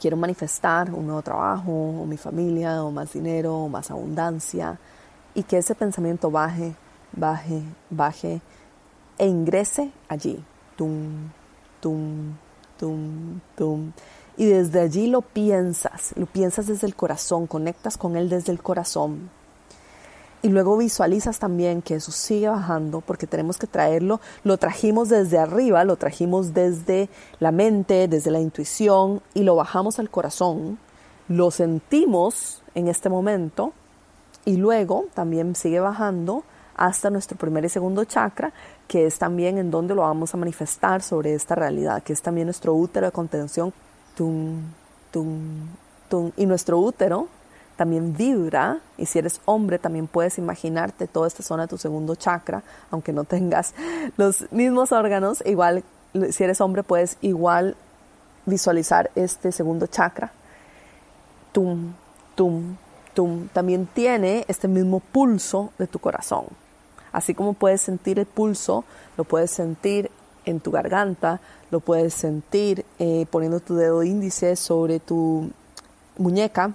quiero 0.00 0.16
manifestar 0.16 0.92
un 0.92 1.06
nuevo 1.06 1.22
trabajo, 1.22 1.72
o 1.72 2.06
mi 2.06 2.16
familia, 2.16 2.82
o 2.82 2.90
más 2.90 3.12
dinero, 3.12 3.56
o 3.56 3.68
más 3.68 3.90
abundancia, 3.90 4.78
y 5.34 5.44
que 5.44 5.58
ese 5.58 5.74
pensamiento 5.74 6.30
baje, 6.30 6.74
baje, 7.12 7.62
baje, 7.88 8.40
e 9.18 9.26
ingrese 9.26 9.92
allí, 10.08 10.42
tum, 10.76 11.30
tum, 11.80 12.34
tum, 12.78 13.40
tum. 13.54 13.92
Y 14.36 14.46
desde 14.46 14.80
allí 14.80 15.06
lo 15.06 15.20
piensas, 15.20 16.14
lo 16.16 16.26
piensas 16.26 16.66
desde 16.66 16.86
el 16.86 16.96
corazón, 16.96 17.46
conectas 17.46 17.96
con 17.96 18.16
él 18.16 18.28
desde 18.28 18.50
el 18.50 18.62
corazón. 18.62 19.30
Y 20.42 20.48
luego 20.48 20.76
visualizas 20.76 21.38
también 21.38 21.82
que 21.82 21.94
eso 21.94 22.10
sigue 22.10 22.48
bajando 22.48 23.00
porque 23.00 23.28
tenemos 23.28 23.58
que 23.58 23.68
traerlo, 23.68 24.20
lo 24.42 24.58
trajimos 24.58 25.08
desde 25.08 25.38
arriba, 25.38 25.84
lo 25.84 25.96
trajimos 25.96 26.52
desde 26.52 27.08
la 27.38 27.52
mente, 27.52 28.08
desde 28.08 28.32
la 28.32 28.40
intuición 28.40 29.22
y 29.34 29.44
lo 29.44 29.54
bajamos 29.54 30.00
al 30.00 30.10
corazón. 30.10 30.78
Lo 31.28 31.52
sentimos 31.52 32.60
en 32.74 32.88
este 32.88 33.08
momento 33.08 33.72
y 34.44 34.56
luego 34.56 35.06
también 35.14 35.54
sigue 35.54 35.78
bajando 35.78 36.42
hasta 36.74 37.10
nuestro 37.10 37.38
primer 37.38 37.64
y 37.64 37.68
segundo 37.68 38.04
chakra, 38.04 38.52
que 38.88 39.06
es 39.06 39.18
también 39.18 39.58
en 39.58 39.70
donde 39.70 39.94
lo 39.94 40.02
vamos 40.02 40.34
a 40.34 40.36
manifestar 40.36 41.02
sobre 41.02 41.34
esta 41.34 41.54
realidad, 41.54 42.02
que 42.02 42.12
es 42.12 42.22
también 42.22 42.48
nuestro 42.48 42.74
útero 42.74 43.06
de 43.06 43.12
contención. 43.12 43.72
Tum, 44.16 44.60
tum, 45.12 45.68
tum. 46.08 46.32
Y 46.36 46.46
nuestro 46.46 46.78
útero 46.78 47.28
también 47.76 48.14
vibra, 48.16 48.80
y 48.98 49.06
si 49.06 49.18
eres 49.18 49.40
hombre 49.44 49.78
también 49.78 50.06
puedes 50.06 50.38
imaginarte 50.38 51.06
toda 51.06 51.26
esta 51.26 51.42
zona 51.42 51.64
de 51.64 51.68
tu 51.68 51.78
segundo 51.78 52.14
chakra, 52.14 52.62
aunque 52.90 53.12
no 53.12 53.24
tengas 53.24 53.74
los 54.16 54.50
mismos 54.52 54.92
órganos, 54.92 55.42
igual 55.46 55.84
si 56.30 56.44
eres 56.44 56.60
hombre 56.60 56.82
puedes 56.82 57.16
igual 57.22 57.76
visualizar 58.44 59.10
este 59.14 59.52
segundo 59.52 59.86
chakra. 59.86 60.32
Tum, 61.52 61.92
tum, 62.34 62.76
tum. 63.14 63.48
También 63.48 63.86
tiene 63.86 64.44
este 64.48 64.68
mismo 64.68 65.00
pulso 65.00 65.72
de 65.78 65.86
tu 65.86 65.98
corazón. 65.98 66.46
Así 67.12 67.34
como 67.34 67.52
puedes 67.54 67.82
sentir 67.82 68.18
el 68.18 68.26
pulso, 68.26 68.84
lo 69.16 69.24
puedes 69.24 69.50
sentir 69.50 70.10
en 70.44 70.60
tu 70.60 70.70
garganta, 70.70 71.40
lo 71.70 71.80
puedes 71.80 72.14
sentir 72.14 72.84
eh, 72.98 73.26
poniendo 73.30 73.60
tu 73.60 73.74
dedo 73.76 74.02
índice 74.02 74.56
sobre 74.56 74.98
tu 74.98 75.50
muñeca. 76.18 76.72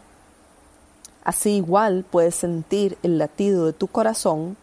Así 1.27 1.57
igual 1.57 2.05
puedes 2.09 2.35
sentir 2.35 2.97
el 3.03 3.17
latido 3.17 3.65
de 3.65 3.73
tu 3.73 3.87
corazón 3.87 4.55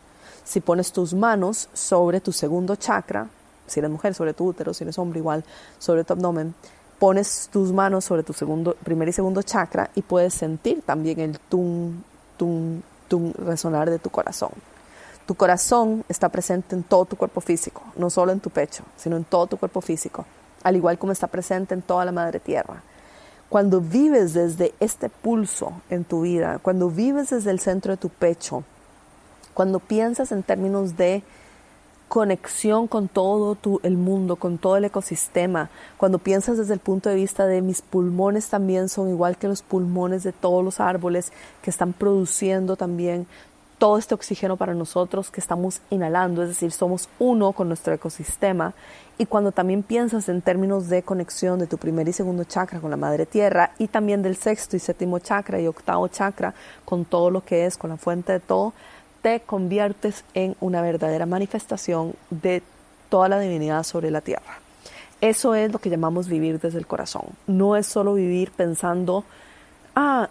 si 0.44 0.62
pones 0.62 0.92
tus 0.92 1.12
manos 1.12 1.68
sobre 1.74 2.22
tu 2.22 2.32
segundo 2.32 2.74
chakra, 2.74 3.28
si 3.66 3.80
eres 3.80 3.90
mujer 3.90 4.14
sobre 4.14 4.32
tu 4.32 4.46
útero, 4.46 4.72
si 4.72 4.82
eres 4.82 4.98
hombre 4.98 5.18
igual 5.18 5.44
sobre 5.78 6.04
tu 6.04 6.14
abdomen, 6.14 6.54
pones 6.98 7.50
tus 7.52 7.70
manos 7.70 8.06
sobre 8.06 8.22
tu 8.22 8.32
segundo, 8.32 8.74
primer 8.82 9.10
y 9.10 9.12
segundo 9.12 9.42
chakra 9.42 9.90
y 9.94 10.00
puedes 10.00 10.32
sentir 10.32 10.80
también 10.80 11.20
el 11.20 11.38
tum, 11.38 12.02
tum, 12.38 12.80
tum 13.08 13.34
resonar 13.44 13.90
de 13.90 13.98
tu 13.98 14.08
corazón. 14.08 14.52
Tu 15.26 15.34
corazón 15.34 16.02
está 16.08 16.30
presente 16.30 16.74
en 16.74 16.82
todo 16.82 17.04
tu 17.04 17.16
cuerpo 17.16 17.42
físico, 17.42 17.82
no 17.94 18.08
solo 18.08 18.32
en 18.32 18.40
tu 18.40 18.48
pecho, 18.48 18.84
sino 18.96 19.18
en 19.18 19.24
todo 19.24 19.48
tu 19.48 19.58
cuerpo 19.58 19.82
físico, 19.82 20.24
al 20.62 20.76
igual 20.76 20.96
como 20.96 21.12
está 21.12 21.26
presente 21.26 21.74
en 21.74 21.82
toda 21.82 22.06
la 22.06 22.12
madre 22.12 22.40
tierra. 22.40 22.82
Cuando 23.54 23.80
vives 23.80 24.34
desde 24.34 24.74
este 24.80 25.08
pulso 25.08 25.74
en 25.88 26.02
tu 26.02 26.22
vida, 26.22 26.58
cuando 26.60 26.90
vives 26.90 27.30
desde 27.30 27.52
el 27.52 27.60
centro 27.60 27.92
de 27.92 27.96
tu 27.96 28.08
pecho, 28.08 28.64
cuando 29.54 29.78
piensas 29.78 30.32
en 30.32 30.42
términos 30.42 30.96
de 30.96 31.22
conexión 32.08 32.88
con 32.88 33.06
todo 33.06 33.54
tu, 33.54 33.78
el 33.84 33.96
mundo, 33.96 34.34
con 34.34 34.58
todo 34.58 34.76
el 34.76 34.86
ecosistema, 34.86 35.70
cuando 35.98 36.18
piensas 36.18 36.58
desde 36.58 36.74
el 36.74 36.80
punto 36.80 37.10
de 37.10 37.14
vista 37.14 37.46
de 37.46 37.62
mis 37.62 37.80
pulmones 37.80 38.48
también 38.48 38.88
son 38.88 39.08
igual 39.08 39.36
que 39.36 39.46
los 39.46 39.62
pulmones 39.62 40.24
de 40.24 40.32
todos 40.32 40.64
los 40.64 40.80
árboles 40.80 41.30
que 41.62 41.70
están 41.70 41.92
produciendo 41.92 42.74
también 42.74 43.28
todo 43.78 43.98
este 43.98 44.14
oxígeno 44.14 44.56
para 44.56 44.74
nosotros 44.74 45.30
que 45.30 45.40
estamos 45.40 45.80
inhalando, 45.90 46.42
es 46.42 46.48
decir, 46.48 46.72
somos 46.72 47.08
uno 47.20 47.52
con 47.52 47.68
nuestro 47.68 47.94
ecosistema. 47.94 48.74
Y 49.16 49.26
cuando 49.26 49.52
también 49.52 49.82
piensas 49.82 50.28
en 50.28 50.42
términos 50.42 50.88
de 50.88 51.02
conexión 51.02 51.58
de 51.60 51.68
tu 51.68 51.78
primer 51.78 52.08
y 52.08 52.12
segundo 52.12 52.44
chakra 52.44 52.80
con 52.80 52.90
la 52.90 52.96
madre 52.96 53.26
tierra 53.26 53.70
y 53.78 53.86
también 53.86 54.22
del 54.22 54.36
sexto 54.36 54.76
y 54.76 54.80
séptimo 54.80 55.20
chakra 55.20 55.60
y 55.60 55.68
octavo 55.68 56.08
chakra 56.08 56.52
con 56.84 57.04
todo 57.04 57.30
lo 57.30 57.44
que 57.44 57.64
es, 57.64 57.76
con 57.76 57.90
la 57.90 57.96
fuente 57.96 58.32
de 58.32 58.40
todo, 58.40 58.72
te 59.22 59.40
conviertes 59.40 60.24
en 60.34 60.56
una 60.60 60.82
verdadera 60.82 61.26
manifestación 61.26 62.14
de 62.30 62.62
toda 63.08 63.28
la 63.28 63.38
divinidad 63.38 63.84
sobre 63.84 64.10
la 64.10 64.20
tierra. 64.20 64.58
Eso 65.20 65.54
es 65.54 65.72
lo 65.72 65.78
que 65.78 65.88
llamamos 65.90 66.28
vivir 66.28 66.60
desde 66.60 66.78
el 66.78 66.86
corazón. 66.86 67.22
No 67.46 67.76
es 67.76 67.86
solo 67.86 68.14
vivir 68.14 68.50
pensando, 68.50 69.24
ah, 69.94 70.28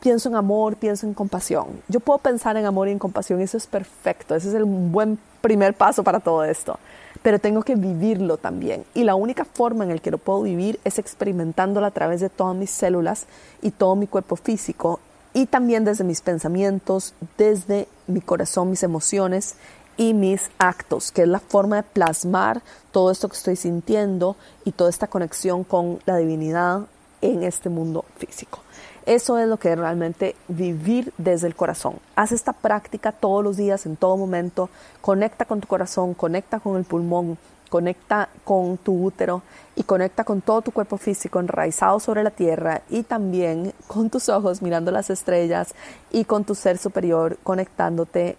pienso 0.00 0.28
en 0.28 0.34
amor, 0.34 0.76
pienso 0.76 1.06
en 1.06 1.14
compasión. 1.14 1.80
Yo 1.88 2.00
puedo 2.00 2.18
pensar 2.18 2.56
en 2.56 2.66
amor 2.66 2.88
y 2.88 2.92
en 2.92 2.98
compasión 2.98 3.40
eso 3.40 3.56
es 3.56 3.66
perfecto, 3.66 4.34
ese 4.34 4.48
es 4.48 4.54
el 4.54 4.64
buen 4.64 5.18
primer 5.40 5.74
paso 5.74 6.02
para 6.02 6.20
todo 6.20 6.44
esto. 6.44 6.78
Pero 7.22 7.38
tengo 7.38 7.62
que 7.62 7.74
vivirlo 7.74 8.36
también. 8.36 8.84
Y 8.94 9.04
la 9.04 9.14
única 9.14 9.44
forma 9.44 9.84
en 9.84 9.90
la 9.90 9.98
que 9.98 10.10
lo 10.10 10.18
puedo 10.18 10.42
vivir 10.42 10.78
es 10.84 10.98
experimentándolo 10.98 11.86
a 11.86 11.90
través 11.90 12.20
de 12.20 12.30
todas 12.30 12.56
mis 12.56 12.70
células 12.70 13.26
y 13.62 13.70
todo 13.70 13.96
mi 13.96 14.06
cuerpo 14.06 14.36
físico 14.36 15.00
y 15.34 15.46
también 15.46 15.84
desde 15.84 16.04
mis 16.04 16.20
pensamientos, 16.20 17.14
desde 17.36 17.86
mi 18.06 18.20
corazón, 18.20 18.70
mis 18.70 18.82
emociones 18.82 19.54
y 19.96 20.14
mis 20.14 20.50
actos, 20.58 21.12
que 21.12 21.22
es 21.22 21.28
la 21.28 21.40
forma 21.40 21.76
de 21.76 21.82
plasmar 21.82 22.62
todo 22.92 23.10
esto 23.10 23.28
que 23.28 23.36
estoy 23.36 23.56
sintiendo 23.56 24.36
y 24.64 24.72
toda 24.72 24.90
esta 24.90 25.06
conexión 25.06 25.64
con 25.64 26.00
la 26.06 26.16
divinidad 26.16 26.86
en 27.20 27.42
este 27.42 27.68
mundo 27.68 28.04
físico. 28.16 28.60
Eso 29.06 29.38
es 29.38 29.48
lo 29.48 29.56
que 29.56 29.72
es 29.72 29.78
realmente 29.78 30.36
vivir 30.48 31.14
desde 31.16 31.46
el 31.46 31.56
corazón. 31.56 31.94
Haz 32.14 32.32
esta 32.32 32.52
práctica 32.52 33.10
todos 33.10 33.42
los 33.42 33.56
días, 33.56 33.86
en 33.86 33.96
todo 33.96 34.18
momento. 34.18 34.68
Conecta 35.00 35.46
con 35.46 35.60
tu 35.60 35.66
corazón, 35.66 36.12
conecta 36.12 36.60
con 36.60 36.76
el 36.76 36.84
pulmón, 36.84 37.38
conecta 37.70 38.28
con 38.44 38.76
tu 38.76 39.06
útero 39.06 39.40
y 39.76 39.84
conecta 39.84 40.24
con 40.24 40.42
todo 40.42 40.60
tu 40.60 40.72
cuerpo 40.72 40.98
físico 40.98 41.40
enraizado 41.40 42.00
sobre 42.00 42.22
la 42.22 42.30
tierra 42.30 42.82
y 42.90 43.02
también 43.02 43.72
con 43.86 44.10
tus 44.10 44.28
ojos 44.28 44.60
mirando 44.60 44.90
las 44.90 45.08
estrellas 45.08 45.74
y 46.10 46.26
con 46.26 46.44
tu 46.44 46.54
ser 46.54 46.76
superior 46.76 47.38
conectándote 47.42 48.36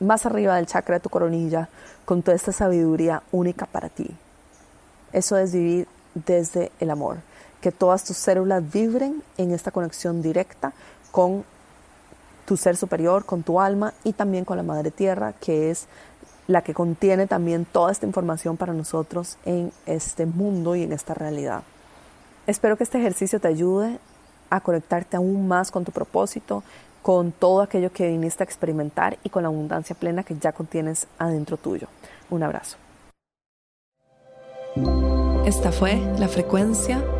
más 0.00 0.24
arriba 0.24 0.56
del 0.56 0.66
chakra 0.66 0.96
de 0.96 1.00
tu 1.00 1.10
coronilla 1.10 1.68
con 2.06 2.22
toda 2.22 2.34
esta 2.34 2.52
sabiduría 2.52 3.22
única 3.30 3.66
para 3.66 3.90
ti. 3.90 4.08
Eso 5.12 5.36
es 5.36 5.52
vivir 5.52 5.86
desde 6.14 6.72
el 6.80 6.90
amor 6.90 7.18
que 7.60 7.72
todas 7.72 8.04
tus 8.04 8.16
células 8.16 8.62
vibren 8.72 9.22
en 9.36 9.52
esta 9.52 9.70
conexión 9.70 10.22
directa 10.22 10.72
con 11.10 11.44
tu 12.46 12.56
ser 12.56 12.76
superior, 12.76 13.24
con 13.24 13.42
tu 13.42 13.60
alma 13.60 13.92
y 14.04 14.12
también 14.12 14.44
con 14.44 14.56
la 14.56 14.62
Madre 14.62 14.90
Tierra, 14.90 15.34
que 15.34 15.70
es 15.70 15.86
la 16.46 16.62
que 16.62 16.72
contiene 16.72 17.26
también 17.26 17.66
toda 17.66 17.92
esta 17.92 18.06
información 18.06 18.56
para 18.56 18.72
nosotros 18.72 19.36
en 19.44 19.70
este 19.86 20.24
mundo 20.24 20.74
y 20.74 20.82
en 20.82 20.92
esta 20.92 21.12
realidad. 21.12 21.62
Espero 22.46 22.76
que 22.76 22.84
este 22.84 22.98
ejercicio 22.98 23.38
te 23.38 23.48
ayude 23.48 23.98
a 24.48 24.60
conectarte 24.60 25.18
aún 25.18 25.46
más 25.46 25.70
con 25.70 25.84
tu 25.84 25.92
propósito, 25.92 26.62
con 27.02 27.32
todo 27.32 27.60
aquello 27.60 27.92
que 27.92 28.08
viniste 28.08 28.42
a 28.42 28.46
experimentar 28.46 29.18
y 29.22 29.28
con 29.28 29.42
la 29.42 29.48
abundancia 29.48 29.94
plena 29.94 30.22
que 30.22 30.36
ya 30.38 30.52
contienes 30.52 31.06
adentro 31.18 31.58
tuyo. 31.58 31.88
Un 32.30 32.42
abrazo. 32.42 32.78
Esta 35.44 35.70
fue 35.72 35.96
la 36.18 36.28
frecuencia 36.28 37.04